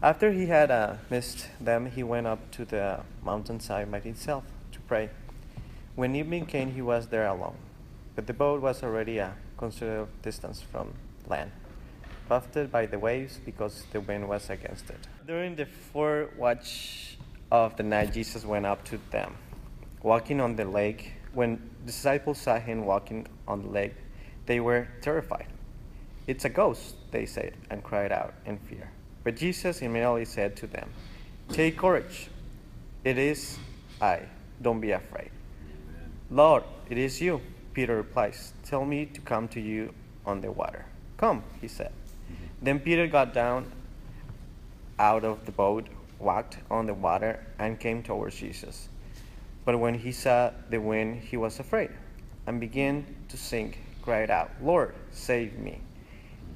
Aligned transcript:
After 0.00 0.30
he 0.30 0.46
had 0.46 0.70
uh, 0.70 0.94
missed 1.10 1.48
them, 1.60 1.86
he 1.86 2.04
went 2.04 2.28
up 2.28 2.52
to 2.52 2.64
the 2.64 3.00
mountainside 3.24 3.90
by 3.90 3.98
himself 3.98 4.44
to 4.70 4.78
pray. 4.82 5.10
When 5.96 6.14
evening 6.14 6.46
came, 6.46 6.70
he 6.70 6.82
was 6.82 7.08
there 7.08 7.26
alone. 7.26 7.56
But 8.14 8.28
the 8.28 8.32
boat 8.32 8.62
was 8.62 8.84
already 8.84 9.18
a 9.18 9.34
considerable 9.56 10.08
distance 10.22 10.62
from 10.62 10.94
land, 11.26 11.50
buffeted 12.28 12.70
by 12.70 12.86
the 12.86 12.96
waves 12.96 13.40
because 13.44 13.86
the 13.90 14.00
wind 14.00 14.28
was 14.28 14.50
against 14.50 14.88
it. 14.88 15.08
During 15.26 15.56
the 15.56 15.66
fourth 15.66 16.36
watch 16.36 17.18
of 17.50 17.76
the 17.76 17.82
night, 17.82 18.12
Jesus 18.12 18.44
went 18.44 18.66
up 18.66 18.84
to 18.84 19.00
them, 19.10 19.34
walking 20.00 20.40
on 20.40 20.54
the 20.54 20.64
lake. 20.64 21.14
When 21.32 21.70
the 21.80 21.86
disciples 21.86 22.38
saw 22.38 22.60
him 22.60 22.86
walking 22.86 23.26
on 23.48 23.62
the 23.62 23.68
lake, 23.68 23.96
they 24.46 24.60
were 24.60 24.86
terrified. 25.02 25.48
It's 26.28 26.44
a 26.44 26.48
ghost, 26.48 26.94
they 27.10 27.26
said, 27.26 27.54
and 27.68 27.82
cried 27.82 28.12
out 28.12 28.34
in 28.46 28.58
fear. 28.58 28.92
But 29.24 29.36
Jesus 29.36 29.82
immediately 29.82 30.24
said 30.24 30.56
to 30.56 30.66
them, 30.66 30.90
Take 31.50 31.76
courage. 31.78 32.28
It 33.04 33.18
is 33.18 33.58
I. 34.00 34.22
Don't 34.60 34.80
be 34.80 34.92
afraid. 34.92 35.30
Lord, 36.30 36.64
it 36.90 36.98
is 36.98 37.20
you. 37.20 37.40
Peter 37.72 37.96
replies, 37.96 38.52
Tell 38.64 38.84
me 38.84 39.06
to 39.06 39.20
come 39.20 39.48
to 39.48 39.60
you 39.60 39.94
on 40.26 40.40
the 40.40 40.50
water. 40.50 40.84
Come, 41.16 41.42
he 41.60 41.68
said. 41.68 41.90
Mm-hmm. 41.90 42.44
Then 42.62 42.80
Peter 42.80 43.06
got 43.06 43.32
down 43.32 43.70
out 44.98 45.24
of 45.24 45.46
the 45.46 45.52
boat, 45.52 45.86
walked 46.18 46.58
on 46.70 46.86
the 46.86 46.94
water, 46.94 47.44
and 47.58 47.78
came 47.78 48.02
towards 48.02 48.36
Jesus. 48.36 48.88
But 49.64 49.78
when 49.78 49.94
he 49.94 50.12
saw 50.12 50.50
the 50.70 50.78
wind, 50.78 51.22
he 51.22 51.36
was 51.36 51.60
afraid 51.60 51.90
and 52.46 52.58
began 52.60 53.04
to 53.28 53.36
sink, 53.36 53.78
cried 54.02 54.30
out, 54.30 54.50
Lord, 54.62 54.94
save 55.12 55.58
me. 55.58 55.80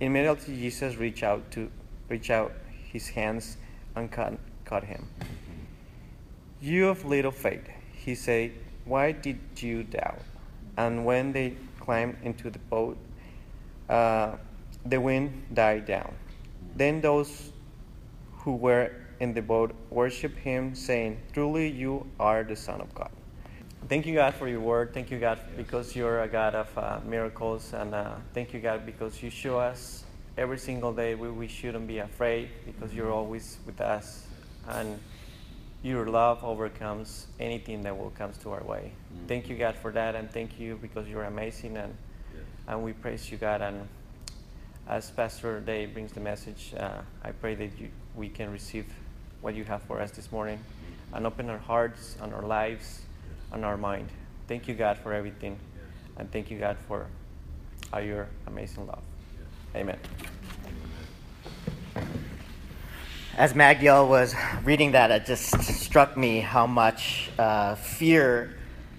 Immediately 0.00 0.56
Jesus 0.56 0.97
reached 0.97 1.22
out 1.22 1.50
to 1.52 1.70
reach 2.12 2.30
out 2.30 2.52
his 2.92 3.08
hands 3.08 3.56
and 3.96 4.12
caught, 4.12 4.34
caught 4.64 4.84
him. 4.84 5.08
You 6.60 6.88
of 6.88 7.04
little 7.04 7.32
faith, 7.32 7.66
he 7.92 8.14
said, 8.14 8.52
why 8.84 9.12
did 9.12 9.38
you 9.56 9.84
doubt? 9.84 10.20
And 10.77 11.04
when 11.04 11.32
they 11.32 11.56
climbed 11.80 12.16
into 12.22 12.50
the 12.50 12.58
boat, 12.58 12.96
uh, 13.88 14.36
the 14.84 15.00
wind 15.00 15.30
died 15.54 15.86
down. 15.86 16.14
Then 16.77 17.00
those 17.00 17.52
who 18.38 18.56
were 18.56 18.91
in 19.20 19.34
the 19.34 19.42
boat 19.42 19.72
worshiped 19.91 20.38
him, 20.38 20.74
saying, 20.74 21.20
Truly 21.32 21.69
you 21.69 22.06
are 22.19 22.42
the 22.42 22.56
Son 22.56 22.80
of 22.80 22.92
God. 22.94 23.10
Thank 23.88 24.06
you, 24.06 24.14
God, 24.14 24.34
for 24.34 24.48
your 24.48 24.60
word. 24.60 24.94
Thank 24.94 25.10
you, 25.10 25.19
God, 25.19 25.38
because 25.56 25.94
you're 25.94 26.22
a 26.22 26.28
God 26.28 26.54
of 26.54 26.78
uh, 26.78 27.00
miracles. 27.06 27.72
And 27.72 27.94
uh, 27.94 28.14
thank 28.34 28.52
you, 28.52 28.60
God, 28.60 28.86
because 28.86 29.22
you 29.22 29.30
show 29.30 29.58
us 29.58 30.04
every 30.36 30.58
single 30.58 30.92
day 30.92 31.14
we, 31.14 31.30
we 31.30 31.48
shouldn't 31.48 31.86
be 31.86 31.98
afraid 31.98 32.48
because 32.66 32.94
you're 32.94 33.12
always 33.12 33.58
with 33.66 33.80
us. 33.80 34.27
And 34.69 34.98
your 35.83 36.06
love 36.06 36.44
overcomes 36.44 37.27
anything 37.41 37.83
that 37.83 37.97
will 37.97 38.11
comes 38.11 38.38
to 38.38 38.53
our 38.53 38.62
way. 38.62 38.92
Mm-hmm. 38.92 39.27
Thank 39.27 39.48
you, 39.48 39.56
God, 39.56 39.75
for 39.75 39.91
that, 39.92 40.14
and 40.14 40.30
thank 40.30 40.58
you 40.58 40.78
because 40.80 41.08
you're 41.08 41.25
amazing, 41.25 41.77
and 41.77 41.97
yes. 42.33 42.44
and 42.69 42.83
we 42.84 42.92
praise 42.92 43.30
you, 43.30 43.36
God. 43.36 43.62
And 43.62 43.88
as 44.88 45.10
Pastor 45.10 45.60
Dave 45.60 45.92
brings 45.92 46.12
the 46.12 46.20
message, 46.20 46.72
uh, 46.77 47.00
I 47.25 47.33
pray 47.33 47.56
that 47.56 47.78
you, 47.80 47.88
we 48.14 48.28
can 48.28 48.53
receive 48.53 48.86
what 49.41 49.56
you 49.56 49.64
have 49.64 49.83
for 49.83 50.00
us 50.00 50.12
this 50.12 50.30
morning, 50.30 50.58
mm-hmm. 50.58 51.16
and 51.16 51.27
open 51.27 51.50
our 51.50 51.58
hearts 51.58 52.16
and 52.22 52.33
our 52.33 52.42
lives 52.42 53.00
yes. 53.00 53.38
and 53.53 53.64
our 53.64 53.77
mind. 53.77 54.08
Thank 54.47 54.69
you, 54.69 54.75
God, 54.75 54.98
for 54.98 55.12
everything, 55.12 55.58
yes. 55.75 55.84
and 56.16 56.30
thank 56.30 56.48
you, 56.48 56.60
God, 56.60 56.77
for 56.86 57.08
your 58.00 58.28
amazing 58.47 58.86
love. 58.86 59.03
Amen. 59.75 59.98
As 63.39 63.55
Magiel 63.55 64.06
was 64.06 64.34
reading 64.65 64.92
that, 64.92 65.11
it 65.11 65.25
just 65.25 65.59
struck 65.62 66.17
me 66.17 66.41
how 66.41 66.67
much 66.67 67.31
uh, 67.39 67.75
fear 67.77 68.59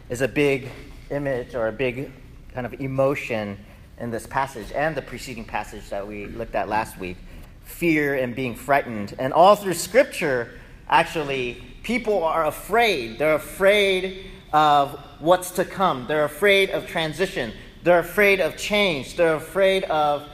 is 0.09 0.21
a 0.21 0.27
big 0.27 0.69
image 1.11 1.53
or 1.53 1.67
a 1.67 1.71
big 1.71 2.11
kind 2.53 2.65
of 2.65 2.73
emotion 2.81 3.57
in 3.99 4.09
this 4.09 4.25
passage 4.25 4.71
and 4.73 4.95
the 4.95 5.01
preceding 5.03 5.45
passage 5.45 5.89
that 5.91 6.07
we 6.07 6.25
looked 6.25 6.55
at 6.55 6.67
last 6.67 6.97
week. 6.97 7.17
Fear 7.61 8.15
and 8.15 8.35
being 8.35 8.55
frightened. 8.55 9.13
And 9.19 9.31
all 9.31 9.55
through 9.55 9.75
Scripture, 9.75 10.59
actually, 10.89 11.63
people 11.83 12.23
are 12.23 12.47
afraid. 12.47 13.19
They're 13.19 13.35
afraid 13.35 14.25
of 14.51 14.99
what's 15.19 15.51
to 15.51 15.65
come, 15.65 16.05
they're 16.07 16.25
afraid 16.25 16.69
of 16.69 16.85
transition, 16.85 17.53
they're 17.83 17.99
afraid 17.99 18.39
of 18.39 18.55
change, 18.55 19.15
they're 19.15 19.35
afraid 19.35 19.83
of 19.85 20.27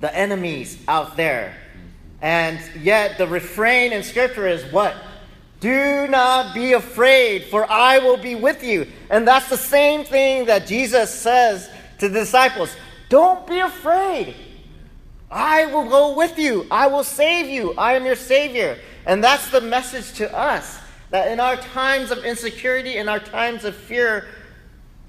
the 0.00 0.14
enemies 0.14 0.78
out 0.88 1.16
there. 1.16 1.56
And 2.20 2.58
yet, 2.80 3.18
the 3.18 3.26
refrain 3.26 3.92
in 3.92 4.02
Scripture 4.02 4.46
is 4.46 4.64
what? 4.72 4.94
Do 5.60 6.06
not 6.08 6.54
be 6.54 6.72
afraid, 6.72 7.44
for 7.44 7.70
I 7.70 7.98
will 7.98 8.16
be 8.16 8.34
with 8.34 8.62
you. 8.62 8.86
And 9.10 9.26
that's 9.26 9.48
the 9.48 9.56
same 9.56 10.04
thing 10.04 10.46
that 10.46 10.66
Jesus 10.66 11.10
says 11.10 11.70
to 11.98 12.08
the 12.08 12.20
disciples 12.20 12.74
Don't 13.08 13.46
be 13.46 13.60
afraid. 13.60 14.34
I 15.30 15.66
will 15.66 15.88
go 15.88 16.16
with 16.16 16.38
you. 16.38 16.66
I 16.70 16.86
will 16.86 17.04
save 17.04 17.48
you. 17.48 17.74
I 17.76 17.94
am 17.94 18.04
your 18.04 18.16
Savior. 18.16 18.78
And 19.06 19.22
that's 19.22 19.50
the 19.50 19.60
message 19.60 20.12
to 20.14 20.32
us 20.36 20.78
that 21.10 21.30
in 21.30 21.40
our 21.40 21.56
times 21.56 22.10
of 22.10 22.24
insecurity, 22.24 22.96
in 22.96 23.08
our 23.08 23.20
times 23.20 23.64
of 23.64 23.74
fear, 23.74 24.26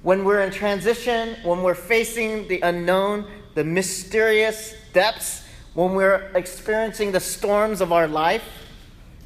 when 0.03 0.23
we're 0.23 0.41
in 0.41 0.51
transition, 0.51 1.35
when 1.43 1.63
we're 1.63 1.75
facing 1.75 2.47
the 2.47 2.61
unknown, 2.61 3.27
the 3.57 3.63
mysterious 3.63 4.75
depths 4.93 5.43
when 5.73 5.95
we're 5.95 6.29
experiencing 6.35 7.11
the 7.11 7.19
storms 7.19 7.81
of 7.81 7.91
our 7.91 8.07
life, 8.07 8.43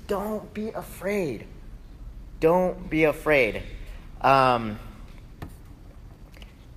don't 0.07 0.53
be 0.53 0.69
afraid. 0.69 1.45
Don't 2.39 2.89
be 2.89 3.03
afraid. 3.03 3.61
Um, 4.21 4.79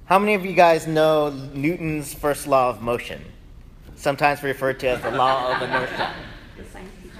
how 0.06 0.18
many 0.18 0.34
of 0.34 0.44
you 0.44 0.52
guys 0.52 0.88
know 0.88 1.30
Newton's 1.30 2.12
first 2.12 2.48
law 2.48 2.70
of 2.70 2.82
motion? 2.82 3.24
Sometimes 3.94 4.42
referred 4.42 4.80
to 4.80 4.88
as 4.88 5.02
the 5.02 5.12
law 5.12 5.54
of 5.54 5.62
inertia. 5.62 6.12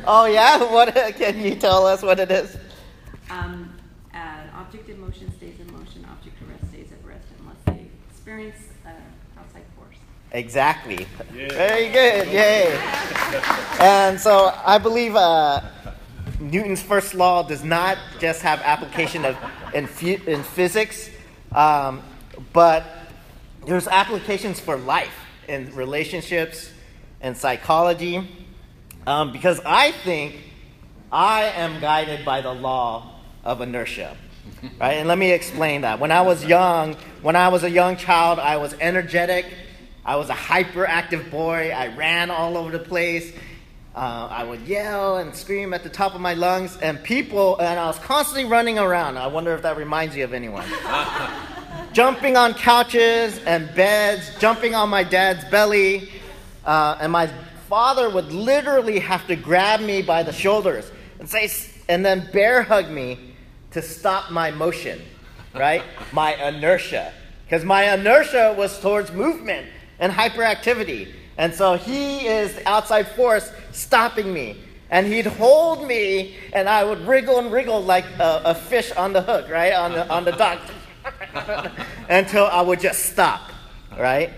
Oh 0.04 0.24
yeah, 0.24 0.58
what 0.72 0.92
can 1.14 1.40
you 1.40 1.54
tell 1.54 1.86
us 1.86 2.02
what 2.02 2.18
it 2.18 2.32
is? 2.32 2.56
Um, 3.30 3.72
an 4.12 4.50
object 4.52 4.88
in 4.88 5.00
motion 5.00 5.32
stays 5.36 5.60
in 5.60 5.72
motion. 5.72 6.04
Object 6.10 6.42
at 6.42 6.48
rest 6.48 6.72
stays 6.72 6.90
at 6.90 7.08
rest 7.08 7.28
unless 7.38 7.56
they 7.66 7.86
experience 8.10 8.73
Exactly. 10.34 11.06
Yeah. 11.32 11.48
Very 11.52 11.88
good. 11.90 12.26
Yay. 12.26 12.76
and 13.78 14.18
so 14.18 14.52
I 14.66 14.78
believe 14.78 15.14
uh, 15.14 15.60
Newton's 16.40 16.82
first 16.82 17.14
law 17.14 17.44
does 17.44 17.62
not 17.62 17.98
just 18.18 18.42
have 18.42 18.60
application 18.62 19.24
of 19.24 19.36
in, 19.74 19.88
in 20.26 20.42
physics, 20.42 21.08
um, 21.52 22.02
but 22.52 22.84
there's 23.64 23.86
applications 23.86 24.58
for 24.58 24.76
life 24.76 25.14
in 25.46 25.72
relationships 25.72 26.68
and 27.20 27.36
psychology. 27.36 28.28
Um, 29.06 29.30
because 29.30 29.60
I 29.64 29.92
think 29.92 30.34
I 31.12 31.44
am 31.44 31.80
guided 31.80 32.24
by 32.24 32.40
the 32.40 32.52
law 32.52 33.20
of 33.44 33.60
inertia. 33.60 34.16
Right? 34.80 34.94
And 34.94 35.06
let 35.06 35.18
me 35.18 35.30
explain 35.30 35.82
that. 35.82 36.00
When 36.00 36.10
I 36.10 36.22
was 36.22 36.44
young, 36.44 36.94
when 37.22 37.36
I 37.36 37.48
was 37.48 37.62
a 37.62 37.70
young 37.70 37.96
child, 37.96 38.38
I 38.40 38.56
was 38.56 38.74
energetic 38.80 39.46
I 40.06 40.16
was 40.16 40.28
a 40.28 40.34
hyperactive 40.34 41.30
boy. 41.30 41.70
I 41.70 41.88
ran 41.88 42.30
all 42.30 42.58
over 42.58 42.70
the 42.70 42.78
place. 42.78 43.32
Uh, 43.94 44.28
I 44.30 44.44
would 44.44 44.60
yell 44.62 45.16
and 45.16 45.34
scream 45.34 45.72
at 45.72 45.82
the 45.82 45.88
top 45.88 46.14
of 46.14 46.20
my 46.20 46.34
lungs, 46.34 46.76
and 46.78 47.02
people, 47.02 47.56
and 47.58 47.78
I 47.78 47.86
was 47.86 47.98
constantly 48.00 48.44
running 48.44 48.78
around. 48.78 49.16
I 49.16 49.28
wonder 49.28 49.54
if 49.54 49.62
that 49.62 49.76
reminds 49.76 50.14
you 50.14 50.24
of 50.24 50.34
anyone. 50.34 50.66
jumping 51.92 52.36
on 52.36 52.52
couches 52.54 53.38
and 53.46 53.72
beds, 53.74 54.30
jumping 54.40 54.74
on 54.74 54.90
my 54.90 55.04
dad's 55.04 55.44
belly, 55.44 56.10
uh, 56.66 56.98
and 57.00 57.10
my 57.12 57.30
father 57.68 58.10
would 58.10 58.30
literally 58.32 58.98
have 58.98 59.26
to 59.28 59.36
grab 59.36 59.80
me 59.80 60.02
by 60.02 60.22
the 60.22 60.32
shoulders 60.32 60.90
and 61.18 61.30
say, 61.30 61.48
and 61.88 62.04
then 62.04 62.28
bear 62.32 62.62
hug 62.62 62.90
me 62.90 63.34
to 63.70 63.80
stop 63.80 64.30
my 64.30 64.50
motion, 64.50 65.00
right? 65.54 65.82
my 66.12 66.34
inertia. 66.34 67.12
Because 67.44 67.64
my 67.64 67.94
inertia 67.94 68.54
was 68.58 68.78
towards 68.80 69.12
movement 69.12 69.66
and 69.98 70.12
hyperactivity. 70.12 71.12
And 71.36 71.52
so 71.52 71.74
he 71.74 72.26
is 72.26 72.54
the 72.54 72.68
outside 72.68 73.08
force 73.08 73.50
stopping 73.72 74.32
me. 74.32 74.60
And 74.90 75.06
he'd 75.06 75.26
hold 75.26 75.88
me, 75.88 76.36
and 76.52 76.68
I 76.68 76.84
would 76.84 77.00
wriggle 77.06 77.38
and 77.38 77.50
wriggle 77.50 77.82
like 77.82 78.04
a, 78.18 78.42
a 78.44 78.54
fish 78.54 78.92
on 78.92 79.12
the 79.12 79.22
hook, 79.22 79.48
right? 79.48 79.72
On 79.72 79.92
the, 79.92 80.08
on 80.08 80.24
the 80.24 80.32
dock. 80.32 80.60
Until 82.08 82.46
I 82.46 82.60
would 82.60 82.80
just 82.80 83.06
stop, 83.06 83.50
right? 83.98 84.30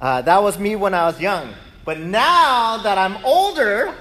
Uh, 0.00 0.22
that 0.22 0.42
was 0.42 0.58
me 0.58 0.76
when 0.76 0.92
I 0.92 1.06
was 1.06 1.20
young. 1.20 1.54
But 1.84 1.98
now 1.98 2.78
that 2.78 2.98
I'm 2.98 3.24
older, 3.24 3.94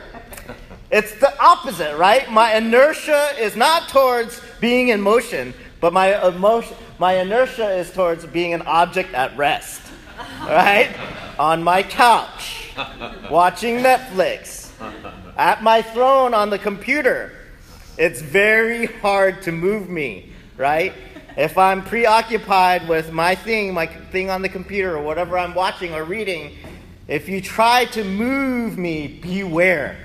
it's 0.92 1.18
the 1.20 1.40
opposite, 1.42 1.98
right? 1.98 2.30
My 2.30 2.56
inertia 2.56 3.30
is 3.40 3.56
not 3.56 3.90
towards 3.90 4.42
being 4.60 4.90
in 4.90 5.00
motion, 5.00 5.54
but 5.80 5.94
my 5.94 6.28
emotion, 6.28 6.76
my 6.98 7.14
inertia 7.20 7.70
is 7.72 7.92
towards 7.92 8.26
being 8.26 8.54
an 8.54 8.64
object 8.64 9.14
at 9.14 9.36
rest 9.38 9.89
right? 10.42 10.90
On 11.38 11.64
my 11.64 11.84
couch, 11.84 12.72
watching 13.30 13.78
Netflix. 13.78 14.72
at 15.38 15.64
my 15.64 15.82
throne 15.82 16.34
on 16.34 16.50
the 16.50 16.60
computer. 16.60 17.32
It's 17.98 18.22
very 18.22 18.86
hard 18.86 19.42
to 19.44 19.52
move 19.52 19.90
me, 19.90 20.32
right? 20.58 20.94
If 21.38 21.58
I'm 21.58 21.84
preoccupied 21.84 22.88
with 22.88 23.12
my 23.12 23.36
thing, 23.36 23.74
my 23.74 23.88
thing 23.88 24.30
on 24.30 24.42
the 24.42 24.50
computer, 24.50 24.98
or 24.98 25.04
whatever 25.04 25.38
I'm 25.38 25.54
watching 25.54 25.94
or 25.94 26.04
reading, 26.04 26.56
if 27.08 27.28
you 27.30 27.42
try 27.42 27.86
to 27.86 28.04
move 28.04 28.78
me, 28.78 29.08
beware, 29.08 29.98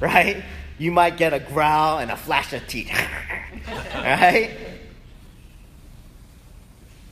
right? 0.00 0.42
You 0.78 0.92
might 0.92 1.16
get 1.16 1.32
a 1.32 1.40
growl 1.40 1.98
and 1.98 2.10
a 2.10 2.16
flash 2.16 2.52
of 2.52 2.66
teeth, 2.66 2.90
right? 3.94 4.50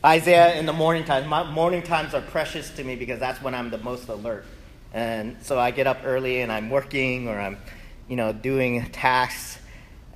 Isaiah 0.04 0.58
in 0.58 0.64
the 0.64 0.72
morning 0.72 1.04
times. 1.04 1.26
My 1.26 1.42
morning 1.42 1.82
times 1.82 2.14
are 2.14 2.22
precious 2.22 2.70
to 2.70 2.84
me 2.84 2.96
because 2.96 3.20
that's 3.20 3.42
when 3.42 3.54
I'm 3.54 3.68
the 3.68 3.76
most 3.78 4.08
alert. 4.08 4.46
And 4.94 5.36
so 5.42 5.58
I 5.58 5.72
get 5.72 5.86
up 5.86 5.98
early 6.04 6.40
and 6.40 6.50
I'm 6.50 6.70
working 6.70 7.28
or 7.28 7.38
I'm, 7.38 7.58
you 8.08 8.16
know, 8.16 8.32
doing 8.32 8.86
tasks. 8.92 9.58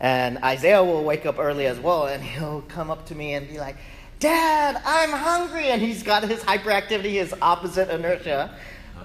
And 0.01 0.39
Isaiah 0.39 0.83
will 0.83 1.05
wake 1.05 1.27
up 1.27 1.39
early 1.39 1.67
as 1.67 1.79
well 1.79 2.07
and 2.07 2.23
he'll 2.23 2.63
come 2.63 2.91
up 2.91 3.07
to 3.07 3.15
me 3.15 3.35
and 3.35 3.47
be 3.47 3.59
like, 3.59 3.77
Dad, 4.21 4.81
I'm 4.87 5.11
hungry. 5.11 5.67
And 5.67 5.83
he's 5.83 6.03
got 6.03 6.23
his 6.23 6.41
hyperactivity, 6.41 7.13
his 7.13 7.35
opposite 7.43 7.91
inertia. 7.91 8.57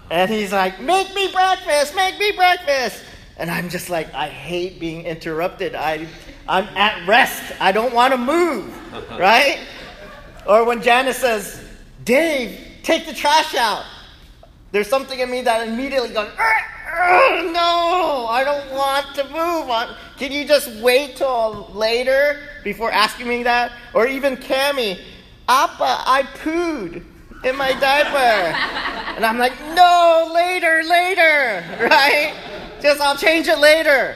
And 0.09 0.31
he's 0.31 0.53
like, 0.53 0.79
Make 0.79 1.13
me 1.13 1.29
breakfast, 1.29 1.93
make 1.93 2.17
me 2.17 2.31
breakfast. 2.31 3.03
And 3.35 3.51
I'm 3.51 3.69
just 3.69 3.89
like, 3.89 4.13
I 4.13 4.29
hate 4.29 4.79
being 4.79 5.05
interrupted. 5.05 5.75
I, 5.75 6.07
I'm 6.47 6.65
at 6.77 7.05
rest. 7.05 7.53
I 7.59 7.73
don't 7.73 7.93
want 7.93 8.13
to 8.13 8.17
move, 8.17 8.73
right? 9.19 9.59
Or 10.47 10.65
when 10.65 10.81
Janice 10.81 11.17
says, 11.17 11.63
Dave, 12.03 12.59
take 12.83 13.05
the 13.05 13.13
trash 13.13 13.55
out. 13.55 13.85
There's 14.71 14.87
something 14.87 15.19
in 15.19 15.29
me 15.31 15.41
that 15.41 15.67
immediately 15.67 16.09
goes, 16.09 16.29
no, 17.51 18.27
I 18.29 18.43
don't 18.43 18.71
want 18.71 19.15
to 19.15 19.23
move. 19.25 19.97
Can 20.17 20.31
you 20.31 20.45
just 20.45 20.69
wait 20.81 21.15
till 21.15 21.69
later 21.73 22.39
before 22.63 22.91
asking 22.91 23.27
me 23.27 23.43
that? 23.43 23.71
Or 23.93 24.07
even 24.07 24.37
Cami, 24.37 24.99
Appa, 25.47 26.03
I 26.05 26.23
pooed 26.43 27.03
in 27.43 27.55
my 27.55 27.71
diaper. 27.79 28.17
and 29.15 29.25
I'm 29.25 29.37
like, 29.37 29.59
no, 29.73 30.31
later, 30.33 30.83
later, 30.83 31.63
right? 31.89 32.33
Just 32.81 33.01
I'll 33.01 33.17
change 33.17 33.47
it 33.47 33.59
later. 33.59 34.15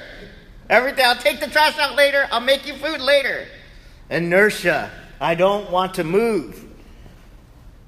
Everything, 0.70 1.06
I'll 1.06 1.16
take 1.16 1.40
the 1.40 1.48
trash 1.48 1.78
out 1.78 1.96
later. 1.96 2.28
I'll 2.32 2.40
make 2.42 2.66
you 2.68 2.74
food 2.76 3.02
later. 3.02 3.48
Inertia. 4.10 4.92
I 5.24 5.36
don't 5.36 5.72
want 5.72 5.94
to 5.96 6.04
move. 6.04 6.66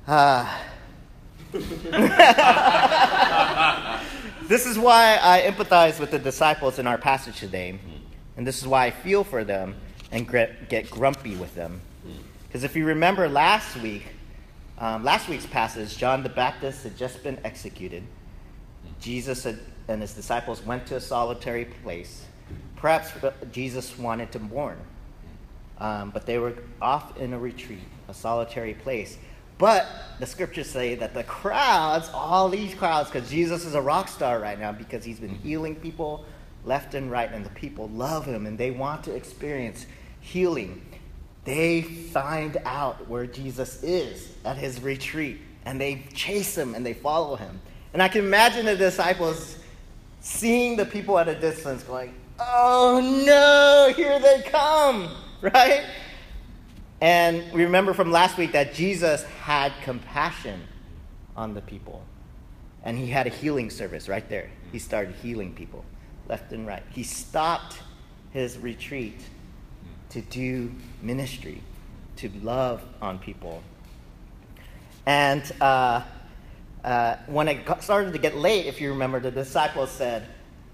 Uh, 0.07 0.49
this 4.43 4.65
is 4.65 4.79
why 4.79 5.19
I 5.21 5.41
empathize 5.41 5.99
with 5.99 6.11
the 6.11 6.19
disciples 6.19 6.79
in 6.79 6.87
our 6.87 6.97
passage 6.97 7.37
today. 7.39 7.77
And 8.37 8.47
this 8.47 8.59
is 8.61 8.67
why 8.67 8.85
I 8.85 8.91
feel 8.91 9.25
for 9.25 9.43
them 9.43 9.75
and 10.11 10.29
get 10.29 10.89
grumpy 10.89 11.35
with 11.35 11.53
them. 11.55 11.81
Because 12.47 12.63
if 12.63 12.73
you 12.73 12.85
remember 12.85 13.27
last 13.27 13.75
week, 13.77 14.05
um, 14.77 15.03
last 15.03 15.27
week's 15.27 15.45
passage, 15.45 15.97
John 15.97 16.23
the 16.23 16.29
Baptist 16.29 16.83
had 16.83 16.97
just 16.97 17.21
been 17.21 17.37
executed. 17.43 18.03
Jesus 19.01 19.43
had, 19.43 19.59
and 19.89 20.01
his 20.01 20.13
disciples 20.13 20.63
went 20.65 20.85
to 20.87 20.95
a 20.95 21.01
solitary 21.01 21.65
place. 21.65 22.25
Perhaps 22.77 23.11
Jesus 23.51 23.97
wanted 23.97 24.31
to 24.31 24.39
mourn, 24.39 24.77
um, 25.79 26.11
but 26.11 26.25
they 26.25 26.37
were 26.37 26.53
off 26.81 27.17
in 27.17 27.33
a 27.33 27.39
retreat, 27.39 27.83
a 28.07 28.13
solitary 28.13 28.73
place. 28.73 29.17
But 29.57 29.87
the 30.19 30.25
scriptures 30.25 30.69
say 30.69 30.95
that 30.95 31.13
the 31.13 31.23
crowds, 31.23 32.09
all 32.13 32.49
these 32.49 32.73
crowds, 32.75 33.09
because 33.09 33.29
Jesus 33.29 33.65
is 33.65 33.73
a 33.73 33.81
rock 33.81 34.07
star 34.07 34.39
right 34.39 34.59
now 34.59 34.71
because 34.71 35.03
he's 35.03 35.19
been 35.19 35.35
healing 35.35 35.75
people 35.75 36.25
left 36.65 36.95
and 36.95 37.09
right, 37.11 37.31
and 37.31 37.45
the 37.45 37.49
people 37.51 37.89
love 37.89 38.25
him 38.25 38.45
and 38.45 38.57
they 38.57 38.71
want 38.71 39.03
to 39.05 39.15
experience 39.15 39.85
healing. 40.19 40.85
They 41.45 41.83
find 41.83 42.57
out 42.65 43.07
where 43.07 43.27
Jesus 43.27 43.83
is 43.83 44.33
at 44.43 44.57
his 44.57 44.81
retreat 44.81 45.39
and 45.65 45.79
they 45.79 46.03
chase 46.13 46.57
him 46.57 46.75
and 46.75 46.85
they 46.85 46.93
follow 46.93 47.35
him. 47.35 47.61
And 47.93 48.01
I 48.01 48.07
can 48.07 48.25
imagine 48.25 48.65
the 48.65 48.75
disciples 48.75 49.57
seeing 50.19 50.75
the 50.75 50.85
people 50.85 51.17
at 51.19 51.27
a 51.27 51.35
distance 51.35 51.83
going, 51.83 52.13
Oh 52.39 52.99
no, 53.25 53.93
here 53.95 54.19
they 54.19 54.41
come, 54.49 55.09
right? 55.41 55.85
And 57.01 57.51
we 57.51 57.63
remember 57.63 57.93
from 57.93 58.11
last 58.11 58.37
week 58.37 58.53
that 58.53 58.73
Jesus 58.73 59.23
had 59.23 59.73
compassion 59.83 60.61
on 61.35 61.53
the 61.53 61.61
people. 61.61 62.03
And 62.83 62.97
he 62.97 63.07
had 63.07 63.27
a 63.27 63.31
healing 63.31 63.69
service 63.69 64.07
right 64.07 64.27
there. 64.29 64.49
He 64.71 64.79
started 64.79 65.15
healing 65.15 65.53
people 65.53 65.83
left 66.27 66.51
and 66.51 66.65
right. 66.65 66.83
He 66.91 67.03
stopped 67.03 67.77
his 68.31 68.57
retreat 68.57 69.19
to 70.09 70.21
do 70.21 70.71
ministry, 71.01 71.61
to 72.17 72.29
love 72.41 72.83
on 73.01 73.19
people. 73.19 73.61
And 75.05 75.43
uh, 75.61 76.01
uh, 76.83 77.17
when 77.27 77.47
it 77.47 77.65
got, 77.65 77.83
started 77.83 78.13
to 78.13 78.19
get 78.19 78.35
late, 78.35 78.65
if 78.65 78.81
you 78.81 78.89
remember, 78.89 79.19
the 79.19 79.31
disciples 79.31 79.91
said, 79.91 80.23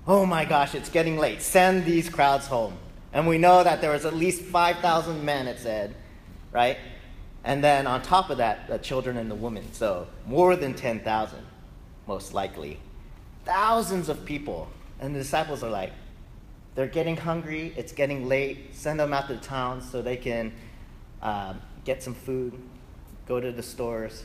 Oh 0.07 0.25
my 0.25 0.45
gosh, 0.45 0.73
it's 0.73 0.89
getting 0.89 1.17
late. 1.17 1.41
Send 1.41 1.85
these 1.85 2.09
crowds 2.09 2.47
home. 2.47 2.77
And 3.13 3.27
we 3.27 3.37
know 3.37 3.63
that 3.63 3.81
there 3.81 3.91
was 3.91 4.05
at 4.05 4.15
least 4.15 4.41
5,000 4.41 5.23
men, 5.23 5.47
it 5.47 5.59
said, 5.59 5.95
right? 6.51 6.77
And 7.43 7.63
then 7.63 7.87
on 7.87 8.01
top 8.01 8.29
of 8.29 8.37
that, 8.37 8.67
the 8.67 8.77
children 8.77 9.17
and 9.17 9.29
the 9.29 9.35
women. 9.35 9.71
So 9.73 10.07
more 10.25 10.55
than 10.55 10.73
10,000, 10.73 11.39
most 12.07 12.33
likely. 12.33 12.79
Thousands 13.45 14.09
of 14.09 14.23
people. 14.25 14.69
And 14.99 15.15
the 15.15 15.19
disciples 15.19 15.63
are 15.63 15.69
like, 15.69 15.91
they're 16.75 16.87
getting 16.87 17.17
hungry, 17.17 17.73
it's 17.75 17.91
getting 17.91 18.27
late, 18.29 18.73
send 18.73 18.99
them 18.99 19.13
out 19.13 19.27
to 19.27 19.33
the 19.33 19.41
town 19.41 19.81
so 19.81 20.01
they 20.01 20.15
can 20.15 20.53
um, 21.21 21.59
get 21.83 22.01
some 22.01 22.13
food, 22.13 22.53
go 23.27 23.39
to 23.41 23.51
the 23.51 23.63
stores, 23.63 24.23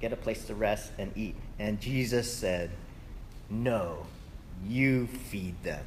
get 0.00 0.12
a 0.12 0.16
place 0.16 0.44
to 0.46 0.54
rest 0.54 0.92
and 0.98 1.12
eat. 1.16 1.34
And 1.58 1.80
Jesus 1.80 2.32
said, 2.32 2.70
No, 3.50 4.06
you 4.66 5.06
feed 5.06 5.60
them. 5.64 5.84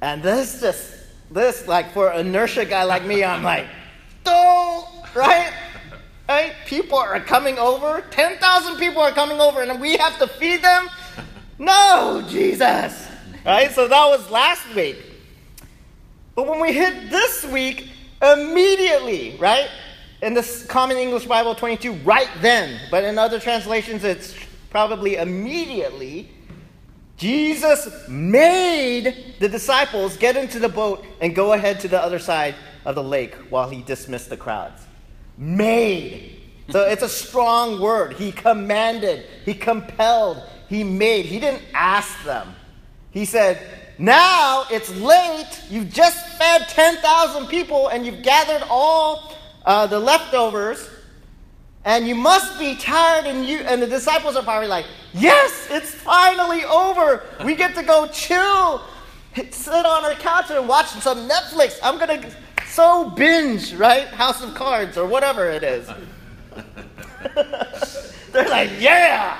And 0.00 0.22
this 0.22 0.60
just, 0.60 0.92
this, 1.30 1.66
like 1.68 1.92
for 1.92 2.10
an 2.10 2.26
inertia 2.26 2.64
guy 2.64 2.84
like 2.84 3.04
me, 3.04 3.24
I'm 3.24 3.42
like, 3.42 3.66
don't, 4.24 4.86
right? 5.14 5.52
Right? 6.28 6.54
People 6.66 6.98
are 6.98 7.20
coming 7.20 7.58
over. 7.58 8.04
10,000 8.10 8.78
people 8.78 9.02
are 9.02 9.12
coming 9.12 9.40
over, 9.40 9.62
and 9.62 9.80
we 9.80 9.96
have 9.96 10.18
to 10.18 10.26
feed 10.26 10.62
them? 10.62 10.88
No, 11.58 12.24
Jesus. 12.28 13.08
Right? 13.44 13.70
So 13.72 13.88
that 13.88 14.06
was 14.06 14.30
last 14.30 14.74
week. 14.74 14.96
But 16.34 16.48
when 16.48 16.60
we 16.60 16.72
hit 16.72 17.10
this 17.10 17.44
week, 17.44 17.88
immediately, 18.22 19.36
right? 19.38 19.68
In 20.22 20.34
the 20.34 20.64
Common 20.68 20.96
English 20.96 21.26
Bible 21.26 21.54
22, 21.54 21.92
right 22.04 22.30
then. 22.40 22.80
But 22.90 23.04
in 23.04 23.18
other 23.18 23.40
translations, 23.40 24.04
it's 24.04 24.34
probably 24.70 25.16
immediately. 25.16 26.30
Jesus 27.22 28.08
made 28.08 29.36
the 29.38 29.48
disciples 29.48 30.16
get 30.16 30.36
into 30.36 30.58
the 30.58 30.68
boat 30.68 31.04
and 31.20 31.36
go 31.36 31.52
ahead 31.52 31.78
to 31.78 31.86
the 31.86 32.02
other 32.02 32.18
side 32.18 32.56
of 32.84 32.96
the 32.96 33.02
lake 33.02 33.32
while 33.48 33.70
he 33.70 33.80
dismissed 33.80 34.28
the 34.28 34.36
crowds. 34.36 34.82
Made. 35.38 36.40
So 36.70 36.80
it's 36.80 37.04
a 37.04 37.08
strong 37.08 37.80
word. 37.80 38.14
He 38.14 38.32
commanded, 38.32 39.24
he 39.44 39.54
compelled, 39.54 40.42
he 40.68 40.82
made. 40.82 41.26
He 41.26 41.38
didn't 41.38 41.62
ask 41.72 42.24
them. 42.24 42.56
He 43.12 43.24
said, 43.24 43.60
Now 43.98 44.64
it's 44.68 44.90
late. 44.96 45.62
You've 45.70 45.92
just 45.92 46.26
fed 46.38 46.68
10,000 46.70 47.46
people 47.46 47.86
and 47.86 48.04
you've 48.04 48.24
gathered 48.24 48.66
all 48.68 49.32
uh, 49.64 49.86
the 49.86 50.00
leftovers. 50.00 50.90
And 51.84 52.06
you 52.06 52.14
must 52.14 52.58
be 52.58 52.76
tired, 52.76 53.26
and 53.26 53.44
you 53.44 53.58
and 53.58 53.82
the 53.82 53.86
disciples 53.86 54.36
are 54.36 54.42
probably 54.42 54.68
like, 54.68 54.86
Yes, 55.12 55.66
it's 55.70 55.90
finally 55.90 56.64
over. 56.64 57.24
We 57.44 57.56
get 57.56 57.74
to 57.74 57.82
go 57.82 58.06
chill, 58.08 58.82
sit 59.50 59.86
on 59.86 60.04
our 60.04 60.14
couch 60.14 60.50
and 60.50 60.68
watch 60.68 60.86
some 60.86 61.28
Netflix. 61.28 61.78
I'm 61.82 61.98
gonna 61.98 62.30
so 62.66 63.10
binge, 63.10 63.74
right? 63.74 64.06
House 64.08 64.42
of 64.42 64.54
Cards 64.54 64.96
or 64.96 65.06
whatever 65.06 65.50
it 65.50 65.62
is. 65.62 65.88
They're 68.32 68.48
like, 68.48 68.70
yeah. 68.78 69.36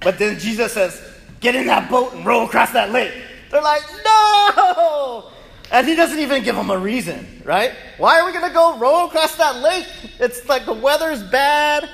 But 0.00 0.18
then 0.18 0.38
Jesus 0.38 0.72
says, 0.72 1.02
get 1.40 1.56
in 1.56 1.66
that 1.66 1.90
boat 1.90 2.12
and 2.14 2.24
row 2.24 2.44
across 2.46 2.72
that 2.72 2.90
lake. 2.90 3.12
They're 3.50 3.62
like, 3.62 3.82
no. 4.04 5.29
And 5.70 5.86
he 5.86 5.94
doesn't 5.94 6.18
even 6.18 6.42
give 6.42 6.56
them 6.56 6.70
a 6.70 6.78
reason, 6.78 7.42
right? 7.44 7.72
Why 7.96 8.20
are 8.20 8.26
we 8.26 8.32
going 8.32 8.46
to 8.46 8.52
go 8.52 8.76
row 8.78 9.06
across 9.06 9.36
that 9.36 9.56
lake? 9.56 9.86
It's 10.18 10.48
like 10.48 10.66
the 10.66 10.72
weather's 10.72 11.22
bad, 11.22 11.88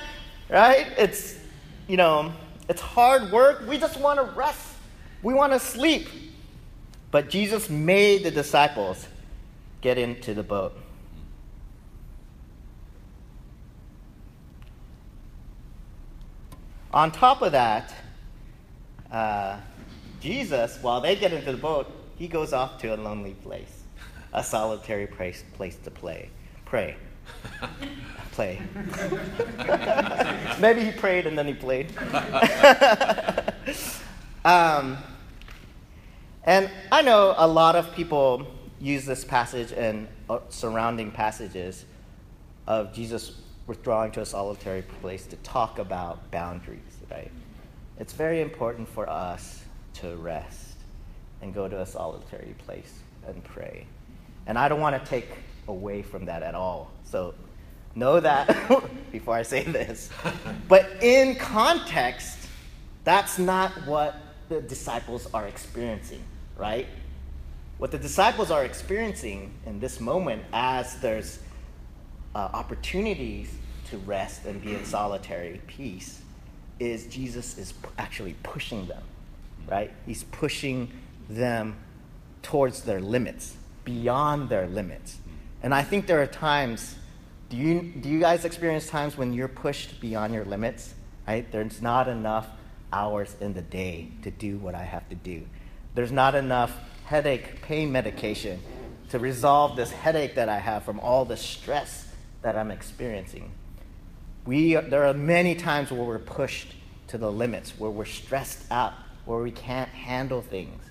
right? 0.49 0.87
It's, 0.97 1.37
you 1.87 1.95
know, 1.95 2.33
it's 2.67 2.81
hard 2.81 3.31
work. 3.31 3.67
We 3.67 3.77
just 3.77 3.99
want 3.99 4.19
to 4.19 4.25
rest. 4.35 4.67
We 5.21 5.33
want 5.33 5.53
to 5.53 5.59
sleep. 5.59 6.07
But 7.11 7.29
Jesus 7.29 7.69
made 7.69 8.23
the 8.23 8.31
disciples 8.31 9.07
get 9.81 9.97
into 9.97 10.33
the 10.33 10.43
boat. 10.43 10.75
On 16.91 17.11
top 17.11 17.43
of 17.43 17.51
that, 17.51 17.93
uh, 19.11 19.59
Jesus, 20.19 20.79
while 20.81 20.99
they 20.99 21.15
get 21.15 21.31
into 21.31 21.51
the 21.51 21.57
boat, 21.57 21.91
he 22.17 22.27
goes 22.27 22.51
off 22.51 22.79
to 22.79 22.95
a 22.95 22.97
lonely 22.97 23.35
place, 23.35 23.83
a 24.33 24.43
solitary 24.43 25.07
place, 25.07 25.43
place 25.53 25.77
to 25.83 25.91
play, 25.91 26.29
pray, 26.65 26.95
play. 28.31 28.59
Maybe 30.59 30.83
he 30.83 30.91
prayed 30.91 31.27
and 31.27 31.37
then 31.37 31.47
he 31.47 31.53
played. 31.53 31.95
um, 34.45 34.97
and 36.43 36.69
I 36.91 37.03
know 37.03 37.35
a 37.37 37.47
lot 37.47 37.75
of 37.75 37.93
people 37.93 38.47
use 38.79 39.05
this 39.05 39.23
passage 39.23 39.71
and 39.71 40.07
uh, 40.29 40.39
surrounding 40.49 41.11
passages 41.11 41.85
of 42.65 42.93
Jesus 42.93 43.41
withdrawing 43.67 44.11
to 44.13 44.21
a 44.21 44.25
solitary 44.25 44.81
place 45.01 45.27
to 45.27 45.35
talk 45.37 45.77
about 45.77 46.31
boundaries, 46.31 46.79
right? 47.11 47.31
It's 47.99 48.13
very 48.13 48.41
important 48.41 48.87
for 48.87 49.09
us 49.09 49.63
to 49.95 50.15
rest 50.15 50.66
and 51.41 51.53
go 51.53 51.67
to 51.67 51.81
a 51.81 51.85
solitary 51.85 52.55
place 52.65 52.99
and 53.27 53.43
pray. 53.43 53.85
And 54.45 54.57
I 54.57 54.67
don't 54.67 54.81
want 54.81 55.01
to 55.01 55.09
take 55.09 55.27
away 55.67 56.01
from 56.01 56.25
that 56.25 56.43
at 56.43 56.55
all. 56.55 56.91
So 57.03 57.33
know 57.95 58.19
that 58.19 58.47
before 59.11 59.35
I 59.35 59.43
say 59.43 59.63
this. 59.63 60.09
But 60.67 61.03
in 61.03 61.35
context, 61.35 62.47
that's 63.03 63.37
not 63.39 63.71
what 63.85 64.15
the 64.49 64.61
disciples 64.61 65.27
are 65.33 65.47
experiencing, 65.47 66.23
right? 66.57 66.87
What 67.77 67.91
the 67.91 67.97
disciples 67.97 68.51
are 68.51 68.63
experiencing 68.63 69.53
in 69.65 69.79
this 69.79 69.99
moment 69.99 70.43
as 70.53 70.99
there's 70.99 71.39
uh, 72.33 72.49
opportunities 72.53 73.53
to 73.89 73.97
rest 73.99 74.45
and 74.45 74.61
be 74.61 74.73
in 74.73 74.85
solitary 74.85 75.61
peace 75.67 76.21
is 76.79 77.07
Jesus 77.07 77.57
is 77.57 77.73
actually 77.97 78.35
pushing 78.43 78.87
them, 78.87 79.03
right? 79.67 79.91
He's 80.05 80.23
pushing 80.23 80.91
them 81.29 81.77
towards 82.41 82.83
their 82.83 83.01
limits, 83.01 83.55
beyond 83.83 84.49
their 84.49 84.67
limits. 84.67 85.17
And 85.61 85.73
I 85.73 85.83
think 85.83 86.07
there 86.07 86.21
are 86.21 86.27
times, 86.27 86.95
do 87.49 87.57
you, 87.57 87.81
do 87.81 88.09
you 88.09 88.19
guys 88.19 88.45
experience 88.45 88.87
times 88.87 89.17
when 89.17 89.33
you're 89.33 89.47
pushed 89.47 89.99
beyond 89.99 90.33
your 90.33 90.45
limits, 90.45 90.93
right? 91.27 91.49
There's 91.51 91.81
not 91.81 92.07
enough 92.07 92.47
hours 92.93 93.35
in 93.41 93.53
the 93.53 93.61
day 93.61 94.09
to 94.23 94.31
do 94.31 94.57
what 94.57 94.75
I 94.75 94.83
have 94.83 95.07
to 95.09 95.15
do. 95.15 95.45
There's 95.95 96.11
not 96.11 96.35
enough 96.35 96.73
headache 97.05 97.61
pain 97.61 97.91
medication 97.91 98.59
to 99.09 99.19
resolve 99.19 99.75
this 99.75 99.91
headache 99.91 100.35
that 100.35 100.49
I 100.49 100.59
have 100.59 100.83
from 100.83 100.99
all 100.99 101.25
the 101.25 101.37
stress 101.37 102.07
that 102.41 102.57
I'm 102.57 102.71
experiencing. 102.71 103.51
We, 104.45 104.75
there 104.75 105.05
are 105.05 105.13
many 105.13 105.55
times 105.55 105.91
where 105.91 106.03
we're 106.03 106.19
pushed 106.19 106.75
to 107.07 107.17
the 107.17 107.31
limits, 107.31 107.71
where 107.77 107.91
we're 107.91 108.05
stressed 108.05 108.71
out, 108.71 108.93
where 109.25 109.41
we 109.41 109.51
can't 109.51 109.89
handle 109.89 110.41
things, 110.41 110.81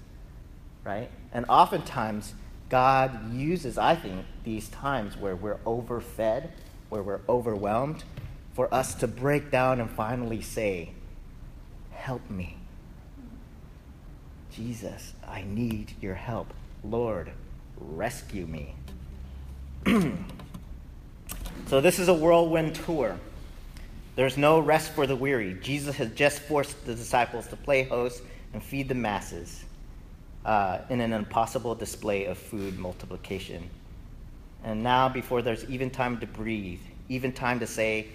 right? 0.87 1.11
And 1.33 1.45
oftentimes, 1.49 2.35
God 2.69 3.35
uses, 3.35 3.77
I 3.77 3.97
think, 3.97 4.25
these 4.45 4.69
times 4.69 5.17
where 5.17 5.35
we're 5.35 5.59
overfed, 5.67 6.49
where 6.89 7.03
we're 7.03 7.21
overwhelmed, 7.29 8.05
for 8.55 8.73
us 8.73 8.95
to 8.95 9.09
break 9.09 9.51
down 9.51 9.81
and 9.81 9.91
finally 9.91 10.41
say, 10.41 10.93
Help 11.91 12.31
me. 12.31 12.57
Jesus, 14.53 15.13
I 15.27 15.43
need 15.43 15.93
your 16.01 16.15
help. 16.15 16.55
Lord, 16.85 17.33
rescue 17.77 18.47
me. 18.47 18.77
so, 21.67 21.81
this 21.81 21.99
is 21.99 22.07
a 22.09 22.15
whirlwind 22.15 22.77
tour. 22.77 23.19
There's 24.15 24.37
no 24.37 24.61
rest 24.61 24.93
for 24.93 25.07
the 25.07 25.17
weary. 25.17 25.59
Jesus 25.61 25.97
has 25.97 26.11
just 26.13 26.41
forced 26.41 26.87
the 26.87 26.95
disciples 26.95 27.49
to 27.49 27.57
play 27.57 27.83
host 27.83 28.23
and 28.55 28.63
feed 28.63 28.89
the 28.89 28.95
masses 28.95 29.66
uh, 30.47 30.79
in 30.89 31.01
an 31.01 31.13
impossible 31.13 31.75
display 31.75 32.25
of 32.27 32.39
food 32.39 32.79
multiplication. 32.79 33.69
And 34.63 34.83
now, 34.83 35.09
before 35.09 35.43
there's 35.43 35.65
even 35.69 35.91
time 35.91 36.19
to 36.21 36.27
breathe, 36.27 36.81
even 37.09 37.33
time 37.33 37.59
to 37.61 37.67
say, 37.67 38.07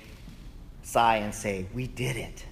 sigh 0.81 1.17
and 1.17 1.35
say, 1.35 1.65
We 1.73 1.87
did 1.87 2.15
it, 2.15 2.45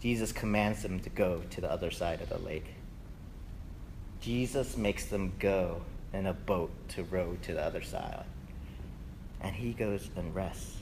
Jesus 0.00 0.32
commands 0.32 0.82
them 0.82 0.98
to 1.00 1.10
go 1.10 1.42
to 1.50 1.60
the 1.60 1.70
other 1.70 1.90
side 1.90 2.22
of 2.22 2.30
the 2.30 2.38
lake. 2.38 2.66
Jesus 4.22 4.78
makes 4.78 5.04
them 5.04 5.32
go 5.38 5.82
in 6.14 6.26
a 6.26 6.32
boat 6.32 6.70
to 6.88 7.04
row 7.04 7.36
to 7.42 7.52
the 7.52 7.62
other 7.62 7.82
side. 7.82 8.24
And 9.42 9.54
he 9.54 9.74
goes 9.74 10.08
and 10.16 10.34
rests. 10.34 10.78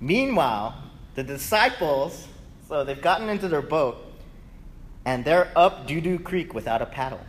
Meanwhile, 0.00 0.82
the 1.14 1.22
disciples, 1.22 2.26
so 2.68 2.84
they've 2.84 3.00
gotten 3.00 3.28
into 3.28 3.48
their 3.48 3.62
boat 3.62 4.05
and 5.06 5.24
they're 5.24 5.50
up 5.56 5.86
Doo 5.86 6.02
Doo 6.02 6.18
Creek 6.18 6.52
without 6.52 6.82
a 6.82 6.86
paddle. 6.86 7.20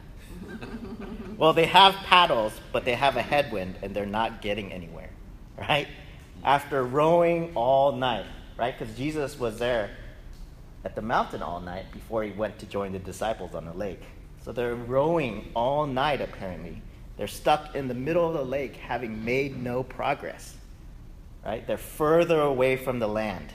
well, 1.38 1.54
they 1.54 1.68
have 1.68 1.94
paddles, 1.96 2.52
but 2.74 2.84
they 2.84 2.96
have 2.96 3.16
a 3.16 3.22
headwind 3.22 3.76
and 3.82 3.96
they're 3.96 4.06
not 4.06 4.42
getting 4.42 4.74
anywhere, 4.74 5.10
right? 5.58 5.88
After 6.44 6.84
rowing 6.84 7.54
all 7.56 7.94
night, 7.94 8.26
right? 8.58 8.78
Because 8.78 8.94
Jesus 8.98 9.40
was 9.40 9.58
there 9.60 9.92
at 10.84 10.96
the 10.96 11.02
mountain 11.02 11.42
all 11.42 11.62
night 11.62 11.86
before 11.94 12.24
he 12.24 12.32
went 12.32 12.60
to 12.60 12.66
join 12.66 12.92
the 12.92 13.00
disciples 13.00 13.56
on 13.56 13.64
the 13.64 13.74
lake. 13.74 14.04
So 14.44 14.52
they're 14.52 14.76
rowing 14.76 15.50
all 15.54 15.88
night, 15.88 16.20
apparently. 16.20 16.82
They're 17.16 17.28
stuck 17.28 17.76
in 17.76 17.88
the 17.88 17.94
middle 17.94 18.28
of 18.28 18.34
the 18.34 18.44
lake, 18.44 18.76
having 18.76 19.24
made 19.24 19.62
no 19.62 19.84
progress 19.84 20.58
right? 21.48 21.66
They're 21.66 21.78
further 21.78 22.42
away 22.42 22.76
from 22.76 23.00
the 23.00 23.08
land. 23.08 23.54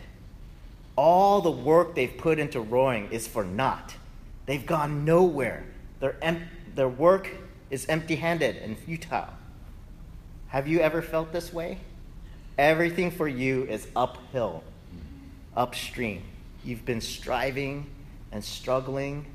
All 0.96 1.42
the 1.42 1.50
work 1.50 1.94
they've 1.94 2.16
put 2.16 2.38
into 2.38 2.60
rowing 2.60 3.10
is 3.12 3.28
for 3.28 3.44
naught. 3.44 3.94
They've 4.46 4.64
gone 4.64 5.04
nowhere. 5.04 5.64
Their, 6.00 6.16
em- 6.22 6.48
their 6.74 6.88
work 6.88 7.28
is 7.70 7.86
empty 7.86 8.16
handed 8.16 8.56
and 8.56 8.78
futile. 8.78 9.28
Have 10.48 10.68
you 10.68 10.80
ever 10.80 11.00
felt 11.00 11.32
this 11.32 11.52
way? 11.52 11.78
Everything 12.58 13.10
for 13.10 13.26
you 13.26 13.64
is 13.64 13.88
uphill, 13.96 14.62
upstream. 15.56 16.22
You've 16.64 16.84
been 16.84 17.00
striving 17.00 17.86
and 18.30 18.44
struggling 18.44 19.26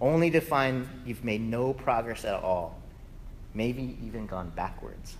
only 0.00 0.30
to 0.30 0.40
find 0.40 0.86
you've 1.06 1.24
made 1.24 1.40
no 1.40 1.72
progress 1.72 2.24
at 2.24 2.34
all, 2.34 2.78
maybe 3.54 3.96
even 4.04 4.26
gone 4.26 4.50
backwards. 4.54 5.16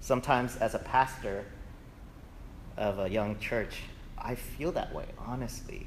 Sometimes, 0.00 0.56
as 0.56 0.74
a 0.74 0.78
pastor, 0.78 1.44
of 2.78 2.98
a 2.98 3.08
young 3.08 3.38
church, 3.38 3.82
I 4.16 4.34
feel 4.34 4.72
that 4.72 4.94
way, 4.94 5.04
honestly. 5.18 5.86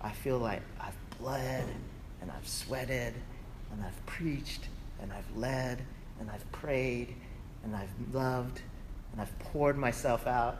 I 0.00 0.10
feel 0.10 0.38
like 0.38 0.62
I've 0.80 0.96
bled 1.18 1.64
and 2.20 2.30
I've 2.30 2.46
sweated 2.46 3.14
and 3.72 3.82
I've 3.84 4.06
preached 4.06 4.62
and 5.00 5.12
I've 5.12 5.36
led 5.36 5.82
and 6.20 6.30
I've 6.30 6.50
prayed 6.52 7.14
and 7.64 7.74
I've 7.74 7.90
loved 8.14 8.60
and 9.12 9.20
I've 9.20 9.38
poured 9.38 9.76
myself 9.76 10.26
out. 10.26 10.56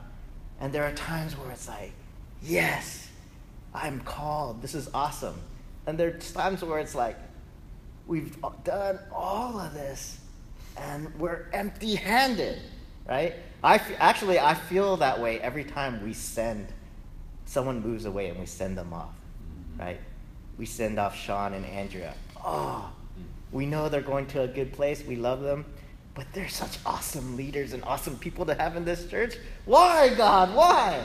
And 0.61 0.73
there 0.73 0.85
are 0.85 0.93
times 0.93 1.37
where 1.37 1.51
it's 1.51 1.69
like, 1.69 1.93
yes, 2.43 3.09
I'm 3.75 4.01
called. 4.01 4.63
This 4.63 4.75
is 4.75 4.89
awesome. 4.93 5.41
And 5.87 5.99
there 5.99 6.09
are 6.09 6.19
times 6.19 6.63
where 6.65 6.79
it's 6.79 6.95
like, 6.95 7.17
we've 8.07 8.37
done 8.65 8.99
all 9.13 9.61
of 9.61 9.75
this 9.75 10.19
and 10.77 11.15
we're 11.19 11.47
empty 11.53 11.95
handed, 11.95 12.61
right? 13.09 13.35
I 13.63 13.77
f- 13.77 13.93
actually 13.99 14.39
I 14.39 14.55
feel 14.55 14.97
that 14.99 15.21
way 15.21 15.41
every 15.41 15.65
time 15.65 16.03
we 16.05 16.13
send 16.13 16.69
someone 17.45 17.81
moves 17.81 18.05
away 18.05 18.29
and 18.29 18.39
we 18.39 18.47
send 18.47 18.77
them 18.77 18.93
off, 18.93 19.15
right? 19.79 20.01
We 20.59 20.67
send 20.67 20.99
off 20.99 21.17
Sean 21.17 21.55
and 21.55 21.65
Andrea. 21.65 22.15
Oh, 22.45 22.91
we 23.53 23.65
know 23.65 23.89
they're 23.89 24.01
going 24.01 24.27
to 24.29 24.43
a 24.43 24.49
good 24.49 24.73
place. 24.73 25.05
We 25.07 25.17
love 25.17 25.41
them, 25.41 25.65
but 26.15 26.27
they're 26.33 26.49
such 26.49 26.79
awesome 26.85 27.37
leaders 27.37 27.73
and 27.73 27.83
awesome 27.85 28.17
people 28.19 28.45
to 28.47 28.55
have 28.55 28.77
in 28.77 28.85
this 28.85 29.07
church. 29.07 29.37
Why, 29.65 30.13
God? 30.15 30.55
Why? 30.55 31.01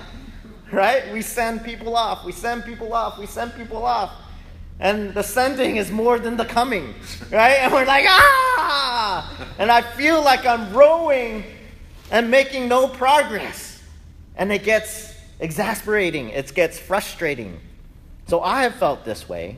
Right? 0.72 1.14
We 1.14 1.22
send 1.22 1.64
people 1.64 1.96
off. 1.96 2.26
We 2.26 2.32
send 2.32 2.66
people 2.66 2.94
off. 2.94 3.20
We 3.20 3.28
send 3.28 3.54
people 3.54 3.86
off. 3.86 4.12
And 4.80 5.14
the 5.14 5.22
sending 5.22 5.78
is 5.78 5.92
more 5.92 6.18
than 6.18 6.36
the 6.36 6.46
coming, 6.46 6.96
right? 7.32 7.60
And 7.60 7.72
we're 7.72 7.86
like, 7.86 8.06
ah! 8.08 9.48
And 9.60 9.72
I 9.72 9.82
feel 9.82 10.22
like 10.24 10.46
I'm 10.48 10.74
rowing 10.74 11.44
and 12.12 12.32
making 12.32 12.68
no 12.68 12.88
progress. 12.88 13.82
And 14.36 14.52
it 14.52 14.64
gets 14.64 15.14
exasperating, 15.40 16.30
it 16.30 16.54
gets 16.56 16.80
frustrating. 16.80 17.60
So 18.28 18.42
I 18.42 18.64
have 18.64 18.76
felt 18.76 19.06
this 19.06 19.28
way, 19.28 19.58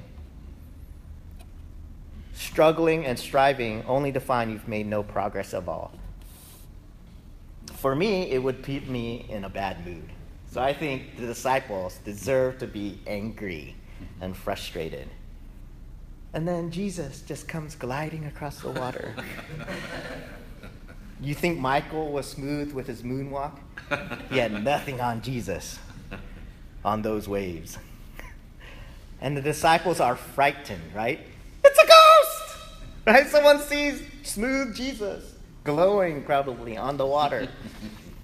struggling 2.33 3.05
and 3.05 3.17
striving 3.17 3.83
only 3.87 4.11
to 4.11 4.19
find 4.19 4.51
you've 4.51 4.67
made 4.67 4.87
no 4.87 5.03
progress 5.03 5.53
at 5.53 5.67
all. 5.67 5.91
For 7.77 7.95
me, 7.95 8.31
it 8.31 8.39
would 8.39 8.63
put 8.63 8.87
me 8.87 9.25
in 9.29 9.45
a 9.45 9.49
bad 9.49 9.85
mood. 9.85 10.09
So 10.51 10.61
I 10.61 10.73
think 10.73 11.17
the 11.17 11.25
disciples 11.25 11.99
deserve 12.05 12.59
to 12.59 12.67
be 12.67 12.99
angry 13.05 13.75
and 14.21 14.35
frustrated. 14.35 15.07
And 16.33 16.47
then 16.47 16.71
Jesus 16.71 17.21
just 17.21 17.47
comes 17.47 17.75
gliding 17.75 18.25
across 18.25 18.59
the 18.61 18.71
water. 18.71 19.15
You 21.21 21.33
think 21.33 21.57
Michael 21.57 22.11
was 22.11 22.27
smooth 22.27 22.73
with 22.73 22.87
his 22.87 23.01
moonwalk? 23.01 23.57
He 24.29 24.37
had 24.37 24.63
nothing 24.63 24.99
on 24.99 25.21
Jesus 25.21 25.79
on 26.83 27.01
those 27.01 27.27
waves. 27.27 27.77
And 29.25 29.35
the 29.35 29.41
disciples 29.41 29.99
are 29.99 30.15
frightened, 30.15 30.83
right? 30.93 31.19
It's 31.63 31.79
a 31.79 31.87
ghost! 31.87 32.57
Right? 33.07 33.27
Someone 33.27 33.59
sees 33.59 34.03
smooth 34.21 34.75
Jesus 34.75 35.33
glowing 35.63 36.23
probably 36.23 36.77
on 36.77 36.97
the 36.97 37.07
water. 37.07 37.49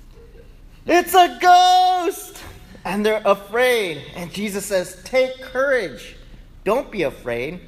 it's 0.86 1.16
a 1.16 1.40
ghost! 1.42 2.44
And 2.86 3.04
they're 3.04 3.24
afraid. 3.26 4.04
And 4.16 4.32
Jesus 4.32 4.64
says, 4.68 5.02
Take 5.04 5.42
courage. 5.42 6.18
Don't 6.66 6.92
be 6.92 7.02
afraid. 7.02 7.62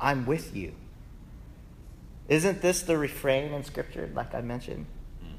I'm 0.00 0.26
with 0.26 0.56
you. 0.56 0.72
Isn't 2.28 2.60
this 2.60 2.82
the 2.82 2.98
refrain 2.98 3.52
in 3.52 3.62
Scripture, 3.62 4.10
like 4.12 4.34
I 4.34 4.40
mentioned? 4.40 4.86
Hmm. 5.20 5.36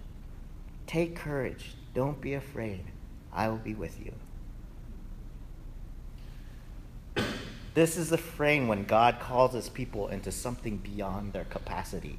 Take 0.88 1.18
courage. 1.18 1.76
Don't 1.94 2.22
be 2.22 2.36
afraid. 2.36 2.86
I 3.34 3.50
will 3.50 3.58
be 3.58 3.74
with 3.74 4.00
you. 4.00 4.14
This 7.76 7.98
is 7.98 8.10
the 8.10 8.18
frame 8.18 8.70
when 8.70 8.86
God 8.86 9.20
calls 9.20 9.54
his 9.54 9.68
people 9.68 10.08
into 10.08 10.32
something 10.32 10.78
beyond 10.78 11.34
their 11.34 11.44
capacity, 11.44 12.18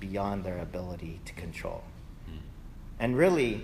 beyond 0.00 0.42
their 0.42 0.58
ability 0.58 1.20
to 1.26 1.32
control. 1.34 1.84
Hmm. 2.26 2.38
And 2.98 3.16
really, 3.16 3.62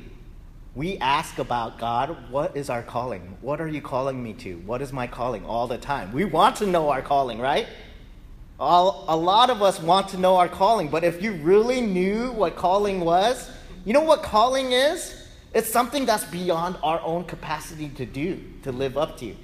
we 0.77 0.97
ask 0.99 1.41
about 1.41 1.81
God, 1.81 2.31
what 2.31 2.57
is 2.57 2.71
our 2.71 2.85
calling? 2.85 3.37
What 3.41 3.61
are 3.61 3.67
you 3.67 3.81
calling 3.81 4.23
me 4.23 4.35
to? 4.35 4.59
What 4.59 4.81
is 4.81 4.93
my 4.93 5.09
calling 5.09 5.45
all 5.45 5.67
the 5.67 5.79
time? 5.79 6.13
We 6.13 6.25
want 6.25 6.55
to 6.57 6.67
know 6.67 6.91
our 6.91 7.03
calling, 7.03 7.41
right? 7.41 7.67
All, 8.61 9.05
a 9.09 9.17
lot 9.17 9.51
of 9.51 9.61
us 9.61 9.81
want 9.81 10.09
to 10.11 10.17
know 10.17 10.37
our 10.37 10.49
calling, 10.49 10.89
but 10.91 11.03
if 11.03 11.21
you 11.21 11.33
really 11.33 11.81
knew 11.81 12.31
what 12.31 12.55
calling 12.55 13.01
was, 13.01 13.51
you 13.85 13.93
know 13.93 14.03
what 14.03 14.23
calling 14.23 14.71
is? 14.71 15.27
It's 15.53 15.69
something 15.69 16.07
that's 16.07 16.25
beyond 16.27 16.77
our 16.85 17.01
own 17.01 17.25
capacity 17.25 17.89
to 17.97 18.07
do, 18.07 18.41
to 18.63 18.71
live 18.71 18.97
up 18.97 19.19
to. 19.19 19.35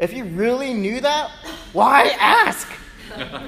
If 0.00 0.14
you 0.14 0.24
really 0.24 0.72
knew 0.72 1.00
that, 1.02 1.30
why 1.74 2.16
ask? 2.18 2.66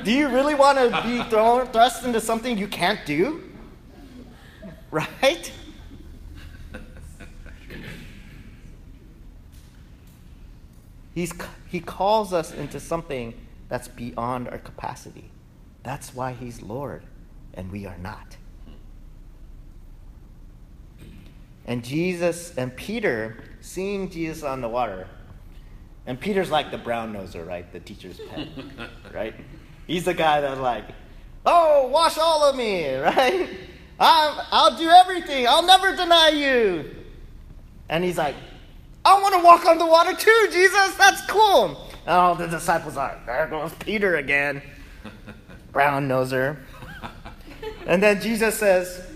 do 0.05 0.13
you 0.13 0.29
really 0.29 0.55
want 0.55 0.79
to 0.79 1.03
be 1.03 1.23
thrown, 1.31 1.67
thrust 1.69 2.05
into 2.05 2.21
something 2.21 2.59
you 2.59 2.69
can't 2.69 3.05
do? 3.07 3.43
Right? 4.91 5.51
He's, 11.15 11.33
he 11.69 11.81
calls 11.81 12.35
us 12.35 12.53
into 12.53 12.79
something 12.79 13.35
that's 13.71 13.89
beyond 13.89 14.49
our 14.49 14.59
capacity. 14.59 15.31
That's 15.83 16.15
why 16.15 16.33
he's 16.33 16.61
Lord 16.63 17.03
and 17.55 17.73
we 17.73 17.87
are 17.87 17.99
not. 17.99 18.37
And 21.67 21.83
Jesus 21.83 22.53
and 22.57 22.77
Peter, 22.77 23.43
seeing 23.63 24.11
Jesus 24.11 24.43
on 24.43 24.61
the 24.61 24.69
water, 24.69 25.07
and 26.07 26.19
Peter's 26.19 26.51
like 26.51 26.71
the 26.71 26.79
brown 26.79 27.13
noser, 27.13 27.47
right? 27.47 27.71
The 27.73 27.81
teacher's 27.81 28.19
pet, 28.31 28.49
right? 29.15 29.35
He's 29.87 30.05
the 30.05 30.15
guy 30.15 30.41
that's 30.41 30.61
like, 30.61 30.85
oh, 31.47 31.89
wash 31.89 32.19
all 32.19 32.45
of 32.45 32.57
me, 32.57 32.95
right? 32.97 33.49
i 34.01 34.47
I'll 34.51 34.77
do 34.77 34.89
everything. 34.89 35.47
I'll 35.47 35.65
never 35.65 35.95
deny 35.95 36.31
you. 36.31 36.97
And 37.89 38.03
he's 38.03 38.19
like, 38.19 38.35
I 39.05 39.21
want 39.21 39.35
to 39.35 39.45
walk 39.45 39.67
on 39.67 39.79
the 39.79 39.87
water 39.87 40.15
too, 40.15 40.49
Jesus. 40.51 40.95
That's 40.95 41.25
cool. 41.27 41.89
And 42.07 42.11
all 42.11 42.35
the 42.35 42.47
disciples 42.47 42.97
are, 42.97 43.21
there 43.27 43.47
goes 43.49 43.73
Peter 43.75 44.17
again. 44.17 44.63
Brown 45.73 46.09
noser. 46.09 46.59
And 47.87 48.03
then 48.03 48.21
Jesus 48.21 48.59
says, 48.59 49.07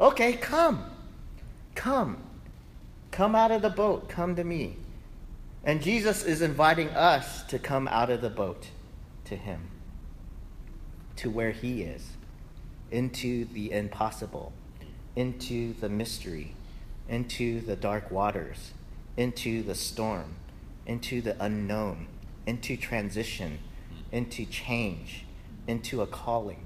okay, 0.00 0.34
come. 0.34 0.84
Come. 1.74 2.18
Come 3.10 3.34
out 3.34 3.50
of 3.50 3.62
the 3.62 3.70
boat. 3.70 4.08
Come 4.08 4.36
to 4.36 4.44
me. 4.44 4.76
And 5.66 5.82
Jesus 5.82 6.22
is 6.22 6.42
inviting 6.42 6.90
us 6.90 7.42
to 7.48 7.58
come 7.58 7.88
out 7.88 8.08
of 8.08 8.20
the 8.20 8.30
boat 8.30 8.68
to 9.24 9.34
Him, 9.34 9.68
to 11.16 11.28
where 11.28 11.50
He 11.50 11.82
is, 11.82 12.10
into 12.92 13.46
the 13.46 13.72
impossible, 13.72 14.52
into 15.16 15.74
the 15.74 15.88
mystery, 15.88 16.54
into 17.08 17.60
the 17.60 17.74
dark 17.74 18.12
waters, 18.12 18.74
into 19.16 19.64
the 19.64 19.74
storm, 19.74 20.36
into 20.86 21.20
the 21.20 21.36
unknown, 21.42 22.06
into 22.46 22.76
transition, 22.76 23.58
into 24.12 24.46
change, 24.46 25.24
into 25.66 26.00
a 26.00 26.06
calling. 26.06 26.64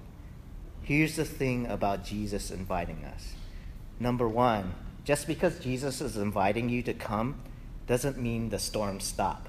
Here's 0.82 1.16
the 1.16 1.24
thing 1.24 1.66
about 1.66 2.04
Jesus 2.04 2.50
inviting 2.50 3.02
us. 3.06 3.32
Number 3.98 4.28
one, 4.28 4.74
just 5.04 5.26
because 5.26 5.58
Jesus 5.58 6.02
is 6.02 6.18
inviting 6.18 6.68
you 6.68 6.82
to 6.82 6.92
come 6.92 7.40
doesn't 7.90 8.18
mean 8.18 8.50
the 8.50 8.58
storm 8.60 9.00
stop, 9.00 9.48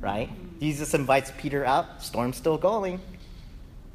right? 0.00 0.28
Jesus 0.58 0.92
invites 0.92 1.30
Peter 1.38 1.64
out, 1.64 2.02
storm's 2.02 2.36
still 2.36 2.58
going, 2.58 3.00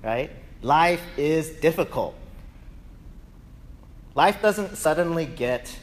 right? 0.01 0.31
Life 0.61 1.03
is 1.17 1.49
difficult. 1.49 2.15
Life 4.15 4.41
doesn't 4.41 4.77
suddenly 4.77 5.25
get 5.25 5.77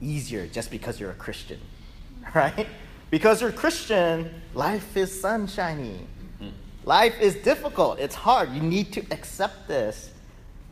easier 0.00 0.46
just 0.46 0.70
because 0.70 1.00
you're 1.00 1.10
a 1.10 1.14
Christian, 1.14 1.58
right? 2.34 2.68
Because 3.10 3.40
you're 3.40 3.50
a 3.50 3.52
Christian, 3.52 4.32
life 4.54 4.96
is 4.96 5.20
sunshiny. 5.20 5.98
Life 6.84 7.20
is 7.20 7.34
difficult. 7.34 7.98
It's 7.98 8.14
hard. 8.14 8.52
You 8.52 8.62
need 8.62 8.92
to 8.92 9.00
accept 9.10 9.66
this. 9.66 10.12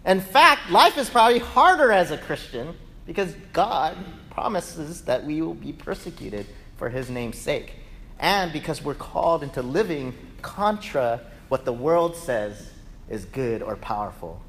In 0.07 0.21
fact, 0.21 0.71
life 0.71 0.97
is 0.99 1.11
probably 1.11 1.41
harder 1.41 1.91
as 1.91 2.13
a 2.13 2.19
Christian 2.19 2.77
because 3.07 3.35
God 3.53 3.97
promises 4.31 5.03
that 5.03 5.25
we 5.25 5.43
will 5.43 5.55
be 5.55 5.73
persecuted 5.73 6.47
for 6.81 6.89
his 6.89 7.11
name's 7.11 7.37
sake. 7.37 7.75
And 8.19 8.53
because 8.55 8.83
we're 8.83 8.95
called 8.95 9.43
into 9.43 9.61
living 9.61 10.15
contra 10.41 11.21
what 11.51 11.67
the 11.67 11.73
world 11.75 12.17
says 12.17 12.71
is 13.11 13.27
good 13.27 13.63
or 13.63 13.77
powerful, 13.77 14.41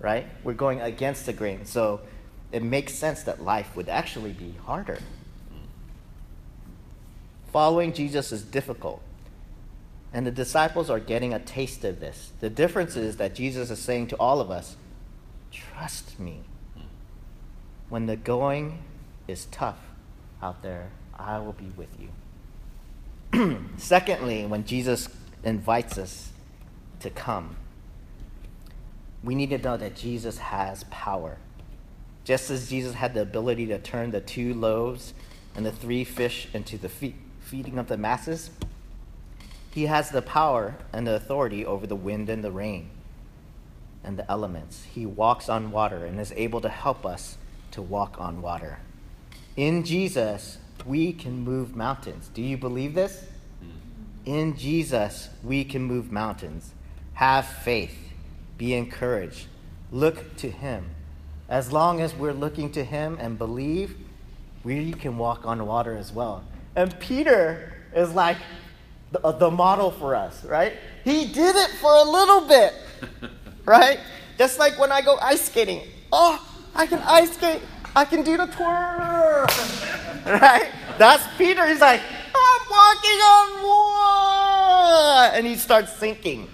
right? 0.00 0.26
We're 0.42 0.54
going 0.54 0.80
against 0.80 1.26
the 1.26 1.34
grain. 1.34 1.66
So 1.66 2.00
it 2.52 2.62
makes 2.62 2.94
sense 2.94 3.22
that 3.24 3.42
life 3.42 3.76
would 3.76 3.90
actually 3.90 4.32
be 4.32 4.54
harder. 4.64 4.98
Following 7.52 7.92
Jesus 7.92 8.32
is 8.32 8.42
difficult. 8.42 9.02
And 10.14 10.26
the 10.26 10.30
disciples 10.30 10.88
are 10.88 11.00
getting 11.00 11.34
a 11.34 11.38
taste 11.38 11.84
of 11.84 12.00
this. 12.00 12.32
The 12.40 12.48
difference 12.48 12.96
is 12.96 13.18
that 13.18 13.34
Jesus 13.34 13.70
is 13.70 13.78
saying 13.78 14.06
to 14.06 14.16
all 14.16 14.40
of 14.40 14.50
us, 14.50 14.76
trust 15.52 16.18
me. 16.18 16.44
When 17.90 18.06
the 18.06 18.16
going 18.16 18.78
is 19.28 19.44
tough 19.46 19.80
out 20.42 20.62
there, 20.62 20.90
I 21.18 21.38
will 21.38 21.52
be 21.52 21.72
with 21.76 21.96
you. 22.00 23.58
Secondly, 23.76 24.46
when 24.46 24.64
Jesus 24.64 25.08
invites 25.42 25.98
us 25.98 26.30
to 27.00 27.10
come, 27.10 27.56
we 29.22 29.34
need 29.34 29.50
to 29.50 29.58
know 29.58 29.76
that 29.76 29.96
Jesus 29.96 30.38
has 30.38 30.84
power. 30.84 31.38
Just 32.24 32.50
as 32.50 32.68
Jesus 32.68 32.94
had 32.94 33.14
the 33.14 33.22
ability 33.22 33.66
to 33.66 33.78
turn 33.78 34.10
the 34.10 34.20
two 34.20 34.54
loaves 34.54 35.14
and 35.54 35.64
the 35.64 35.72
three 35.72 36.04
fish 36.04 36.48
into 36.52 36.78
the 36.78 36.88
fe- 36.88 37.14
feeding 37.40 37.78
of 37.78 37.88
the 37.88 37.96
masses, 37.96 38.50
he 39.70 39.86
has 39.86 40.10
the 40.10 40.22
power 40.22 40.76
and 40.92 41.06
the 41.06 41.14
authority 41.14 41.66
over 41.66 41.86
the 41.86 41.96
wind 41.96 42.28
and 42.28 42.44
the 42.44 42.52
rain 42.52 42.90
and 44.04 44.18
the 44.18 44.30
elements. 44.30 44.84
He 44.84 45.06
walks 45.06 45.48
on 45.48 45.72
water 45.72 46.04
and 46.04 46.20
is 46.20 46.32
able 46.36 46.60
to 46.60 46.68
help 46.68 47.04
us 47.04 47.38
to 47.72 47.82
walk 47.82 48.16
on 48.20 48.40
water. 48.40 48.78
In 49.56 49.84
Jesus, 49.84 50.58
we 50.86 51.12
can 51.12 51.40
move 51.40 51.74
mountains. 51.76 52.30
Do 52.34 52.42
you 52.42 52.56
believe 52.56 52.94
this? 52.94 53.24
In 54.24 54.56
Jesus, 54.56 55.28
we 55.42 55.64
can 55.64 55.82
move 55.82 56.10
mountains. 56.10 56.72
Have 57.14 57.46
faith. 57.46 57.96
Be 58.56 58.74
encouraged. 58.74 59.46
Look 59.92 60.36
to 60.38 60.50
Him. 60.50 60.86
As 61.48 61.70
long 61.70 62.00
as 62.00 62.14
we're 62.14 62.32
looking 62.32 62.72
to 62.72 62.84
Him 62.84 63.18
and 63.20 63.36
believe, 63.36 63.96
we 64.62 64.92
can 64.92 65.18
walk 65.18 65.44
on 65.44 65.64
water 65.66 65.96
as 65.96 66.10
well. 66.10 66.42
And 66.74 66.98
Peter 66.98 67.74
is 67.94 68.12
like 68.12 68.38
the, 69.12 69.24
uh, 69.24 69.32
the 69.32 69.50
model 69.50 69.90
for 69.90 70.14
us, 70.14 70.42
right? 70.44 70.72
He 71.04 71.26
did 71.26 71.54
it 71.54 71.70
for 71.80 71.94
a 71.94 72.02
little 72.02 72.48
bit, 72.48 72.72
right? 73.64 74.00
Just 74.38 74.58
like 74.58 74.78
when 74.78 74.90
I 74.90 75.02
go 75.02 75.16
ice 75.18 75.42
skating. 75.42 75.82
Oh, 76.10 76.44
I 76.74 76.86
can 76.86 76.98
ice 77.00 77.34
skate. 77.34 77.60
I 77.94 78.04
can 78.04 78.22
do 78.22 78.36
the 78.36 78.46
twirl. 78.46 79.46
right? 80.40 80.70
That's 80.98 81.24
Peter. 81.36 81.66
He's 81.66 81.80
like, 81.80 82.00
I'm 82.34 82.60
walking 82.70 83.20
on 83.20 83.62
water. 83.62 85.36
And 85.36 85.46
he 85.46 85.56
starts 85.56 85.92
sinking, 85.92 86.48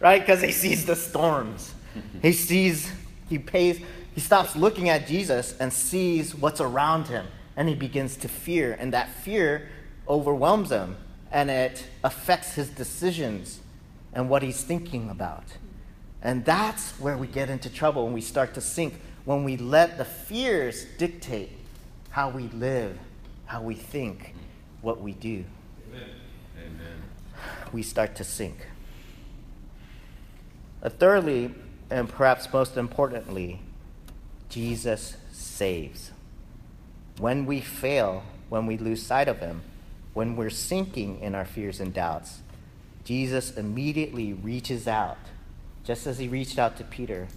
right? 0.00 0.20
Because 0.20 0.40
he 0.40 0.52
sees 0.52 0.86
the 0.86 0.96
storms. 0.96 1.74
He 2.20 2.32
sees, 2.32 2.90
he 3.28 3.38
pays, 3.38 3.80
he 4.14 4.20
stops 4.20 4.56
looking 4.56 4.88
at 4.88 5.06
Jesus 5.06 5.56
and 5.58 5.72
sees 5.72 6.34
what's 6.34 6.60
around 6.60 7.08
him. 7.08 7.26
And 7.56 7.68
he 7.68 7.74
begins 7.74 8.16
to 8.18 8.28
fear. 8.28 8.76
And 8.78 8.92
that 8.92 9.08
fear 9.08 9.68
overwhelms 10.08 10.70
him. 10.70 10.96
And 11.30 11.50
it 11.50 11.86
affects 12.04 12.54
his 12.54 12.68
decisions 12.70 13.60
and 14.12 14.28
what 14.28 14.42
he's 14.42 14.62
thinking 14.62 15.10
about. 15.10 15.44
And 16.22 16.44
that's 16.44 16.92
where 17.00 17.16
we 17.16 17.26
get 17.26 17.50
into 17.50 17.70
trouble 17.70 18.04
when 18.04 18.12
we 18.12 18.20
start 18.20 18.54
to 18.54 18.60
sink 18.60 18.94
when 19.24 19.44
we 19.44 19.56
let 19.56 19.98
the 19.98 20.04
fears 20.04 20.84
dictate 20.98 21.50
how 22.10 22.28
we 22.30 22.48
live, 22.48 22.98
how 23.52 23.60
we 23.60 23.74
think, 23.74 24.34
what 24.80 25.02
we 25.02 25.12
do. 25.12 25.44
Amen. 26.56 27.02
We 27.70 27.82
start 27.82 28.16
to 28.16 28.24
sink. 28.24 28.66
Uh, 30.82 30.88
thirdly, 30.88 31.54
and 31.90 32.08
perhaps 32.08 32.50
most 32.50 32.78
importantly, 32.78 33.60
Jesus 34.48 35.18
saves. 35.32 36.12
When 37.18 37.44
we 37.44 37.60
fail, 37.60 38.24
when 38.48 38.64
we 38.64 38.78
lose 38.78 39.04
sight 39.04 39.28
of 39.28 39.40
Him, 39.40 39.60
when 40.14 40.34
we're 40.34 40.48
sinking 40.48 41.20
in 41.20 41.34
our 41.34 41.44
fears 41.44 41.78
and 41.78 41.92
doubts, 41.92 42.40
Jesus 43.04 43.54
immediately 43.58 44.32
reaches 44.32 44.88
out, 44.88 45.18
just 45.84 46.06
as 46.06 46.18
He 46.18 46.26
reached 46.26 46.58
out 46.58 46.78
to 46.78 46.84
Peter, 46.84 47.28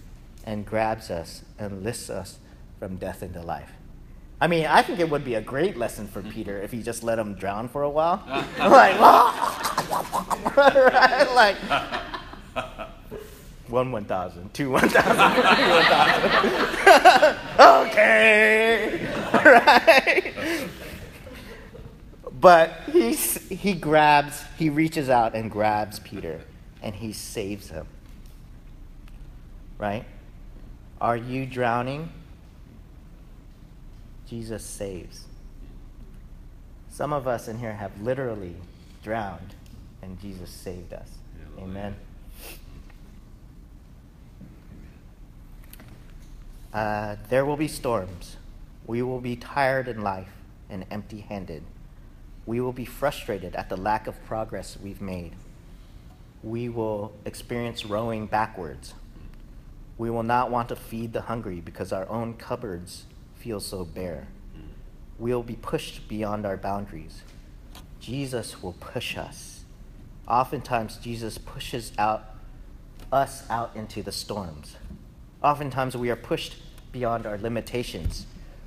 and 0.44 0.64
grabs 0.64 1.10
us 1.10 1.42
and 1.58 1.82
lifts 1.82 2.08
us 2.08 2.38
from 2.78 2.96
death 2.96 3.22
into 3.22 3.42
life. 3.42 3.72
I 4.40 4.48
mean, 4.48 4.66
I 4.66 4.82
think 4.82 5.00
it 5.00 5.08
would 5.08 5.24
be 5.24 5.34
a 5.34 5.40
great 5.40 5.78
lesson 5.78 6.06
for 6.06 6.20
Peter 6.20 6.60
if 6.60 6.70
he 6.70 6.82
just 6.82 7.02
let 7.02 7.18
him 7.18 7.34
drown 7.34 7.68
for 7.68 7.82
a 7.82 7.90
while. 7.90 8.22
like, 8.58 9.00
right? 10.56 11.32
Like, 11.34 11.56
one 13.68 13.90
1,000, 13.92 14.52
two 14.54 14.70
1,000, 14.70 15.02
okay. 17.58 19.08
right? 19.32 20.34
But 22.38 22.80
he's, 22.92 23.48
he 23.48 23.72
grabs, 23.72 24.44
he 24.58 24.68
reaches 24.68 25.08
out 25.08 25.34
and 25.34 25.50
grabs 25.50 25.98
Peter 26.00 26.42
and 26.82 26.94
he 26.94 27.12
saves 27.12 27.70
him. 27.70 27.86
Right? 29.78 30.04
Are 31.00 31.16
you 31.16 31.46
drowning? 31.46 32.10
Jesus 34.28 34.64
saves. 34.64 35.24
Some 36.88 37.12
of 37.12 37.28
us 37.28 37.46
in 37.46 37.58
here 37.58 37.74
have 37.74 38.00
literally 38.00 38.56
drowned, 39.02 39.54
and 40.02 40.20
Jesus 40.20 40.50
saved 40.50 40.92
us. 40.92 41.10
Amen. 41.58 41.94
Uh, 46.72 47.16
there 47.28 47.44
will 47.44 47.56
be 47.56 47.68
storms. 47.68 48.36
We 48.86 49.02
will 49.02 49.20
be 49.20 49.36
tired 49.36 49.88
in 49.88 50.02
life 50.02 50.32
and 50.68 50.84
empty 50.90 51.20
handed. 51.20 51.62
We 52.44 52.60
will 52.60 52.72
be 52.72 52.84
frustrated 52.84 53.54
at 53.56 53.68
the 53.68 53.76
lack 53.76 54.06
of 54.06 54.22
progress 54.24 54.76
we've 54.82 55.00
made. 55.00 55.32
We 56.42 56.68
will 56.68 57.12
experience 57.24 57.84
rowing 57.84 58.26
backwards. 58.26 58.94
We 59.98 60.10
will 60.10 60.22
not 60.22 60.50
want 60.50 60.68
to 60.68 60.76
feed 60.76 61.12
the 61.12 61.22
hungry 61.22 61.60
because 61.60 61.92
our 61.92 62.08
own 62.08 62.34
cupboards 62.34 63.04
feel 63.46 63.60
so 63.60 63.84
bare. 63.84 64.26
We'll 65.20 65.44
be 65.44 65.54
pushed 65.54 66.08
beyond 66.08 66.44
our 66.44 66.56
boundaries. 66.56 67.22
Jesus 68.00 68.60
will 68.60 68.72
push 68.72 69.16
us. 69.16 69.60
Oftentimes, 70.26 70.96
Jesus 70.96 71.38
pushes 71.38 71.92
out 71.96 72.24
us 73.12 73.48
out 73.48 73.70
into 73.76 74.02
the 74.02 74.10
storms. 74.10 74.74
Oftentimes, 75.44 75.96
we 75.96 76.10
are 76.10 76.16
pushed 76.16 76.56
beyond 76.90 77.24
our 77.24 77.38
limitations. 77.38 78.26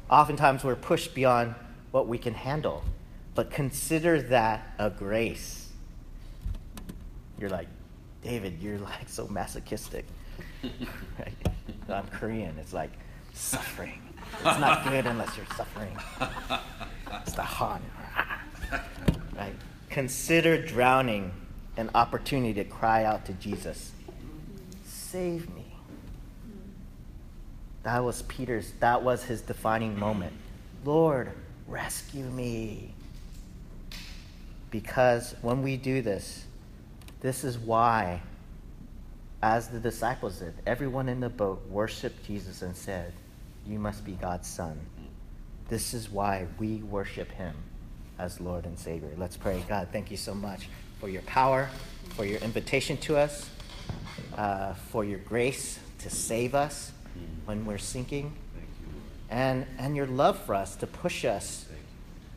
Oftentimes, 0.10 0.64
we're 0.64 0.78
pushed 0.78 1.14
beyond 1.14 1.56
what 1.92 2.08
we 2.08 2.18
can 2.18 2.34
handle. 2.34 2.86
But 3.36 3.52
consider 3.52 4.22
that 4.22 4.76
a 4.80 4.90
grace. 4.90 5.74
You're 7.38 7.50
like, 7.50 7.68
David, 8.24 8.62
you're 8.62 8.80
like 8.80 9.10
so 9.10 9.28
masochistic. 9.28 10.06
right? 10.64 11.34
I'm 11.90 12.08
Korean. 12.08 12.58
It's 12.60 12.72
like 12.72 12.92
suffering. 13.40 14.02
It's 14.34 14.60
not 14.60 14.88
good 14.88 15.06
unless 15.06 15.36
you're 15.36 15.46
suffering. 15.58 15.98
It's 17.22 17.34
the 17.34 17.44
han. 17.44 17.82
Right? 19.36 19.56
Consider 19.90 20.62
drowning 20.62 21.32
an 21.78 21.90
opportunity 21.96 22.54
to 22.56 22.64
cry 22.64 23.06
out 23.06 23.26
to 23.26 23.34
Jesus. 23.34 23.92
Save 24.86 25.50
me. 25.56 25.66
That 27.84 28.04
was 28.04 28.22
Peter's, 28.24 28.74
that 28.80 29.02
was 29.02 29.24
his 29.24 29.42
defining 29.42 29.98
moment. 29.98 30.34
Lord, 30.86 31.32
rescue 31.68 32.26
me. 32.26 32.94
Because 34.70 35.36
when 35.42 35.64
we 35.64 35.78
do 35.78 36.02
this, 36.02 36.46
this 37.22 37.44
is 37.44 37.58
why, 37.58 38.22
as 39.42 39.70
the 39.70 39.80
disciples 39.80 40.40
did, 40.40 40.54
everyone 40.68 41.10
in 41.10 41.20
the 41.20 41.30
boat 41.30 41.66
worshiped 41.70 42.24
Jesus 42.26 42.62
and 42.62 42.76
said, 42.76 43.14
You 43.70 43.78
must 43.78 44.04
be 44.04 44.14
God's 44.14 44.48
son. 44.48 44.80
This 45.68 45.94
is 45.94 46.10
why 46.10 46.48
we 46.58 46.78
worship 46.78 47.32
him 47.32 47.54
as 48.18 48.42
Lord 48.42 48.66
and 48.66 48.78
Savior. 48.80 49.12
Let's 49.16 49.38
pray. 49.38 49.64
God, 49.70 49.90
thank 49.92 50.10
you 50.10 50.18
so 50.18 50.34
much 50.34 50.68
for 51.00 51.08
your 51.08 51.22
power, 51.24 51.70
for 52.16 52.26
your 52.26 52.40
invitation 52.40 52.98
to 52.98 53.18
us, 53.18 53.48
uh, 54.36 54.74
for 54.74 55.06
your 55.06 55.20
grace 55.20 55.78
to 56.00 56.10
save 56.10 56.56
us 56.56 56.92
when 57.46 57.64
we're 57.64 57.78
sinking, 57.78 58.34
and, 59.30 59.68
and 59.78 59.96
your 59.96 60.08
love 60.08 60.40
for 60.46 60.56
us 60.56 60.76
to 60.78 60.88
push 60.88 61.24
us 61.24 61.68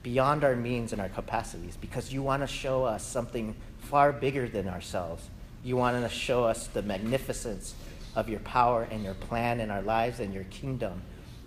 beyond 0.03 0.45
our 0.45 0.55
means 0.55 0.93
and 0.93 1.01
our 1.01 1.09
capacities 1.09 1.79
because 1.81 2.13
you 2.13 2.23
want 2.23 2.43
to 2.43 2.47
show 2.47 2.85
us 2.85 3.03
something 3.03 3.57
far 3.79 4.13
bigger 4.13 4.49
than 4.49 4.69
ourselves. 4.69 5.31
You 5.65 5.79
want 5.79 6.03
to 6.03 6.09
show 6.11 6.45
us 6.45 6.67
the 6.67 6.83
magnificence 6.83 7.75
of 8.15 8.29
your 8.29 8.41
power 8.41 8.87
and 8.91 9.03
your 9.03 9.15
plan 9.15 9.61
in 9.61 9.71
our 9.71 9.81
lives 9.81 10.21
and 10.21 10.35
your 10.35 10.45
kingdom 10.45 11.01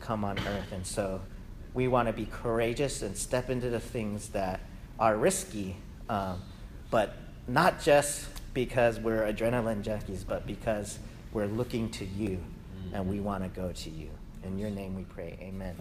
come 0.05 0.23
on 0.23 0.37
earth. 0.39 0.71
And 0.71 0.85
so 0.85 1.21
we 1.73 1.87
want 1.87 2.07
to 2.07 2.13
be 2.13 2.25
courageous 2.25 3.01
and 3.01 3.17
step 3.17 3.49
into 3.49 3.69
the 3.69 3.79
things 3.79 4.29
that 4.29 4.61
are 4.99 5.17
risky, 5.17 5.75
um, 6.09 6.41
but 6.91 7.15
not 7.47 7.81
just 7.81 8.27
because 8.53 8.99
we're 8.99 9.23
adrenaline 9.23 9.83
junkies, 9.83 10.25
but 10.25 10.47
because 10.47 10.99
we're 11.33 11.47
looking 11.47 11.89
to 11.89 12.05
you 12.05 12.41
and 12.93 13.09
we 13.09 13.19
want 13.19 13.43
to 13.43 13.49
go 13.49 13.71
to 13.71 13.89
you. 13.89 14.09
In 14.43 14.57
your 14.57 14.69
name 14.69 14.95
we 14.95 15.03
pray. 15.03 15.37
Amen. 15.41 15.75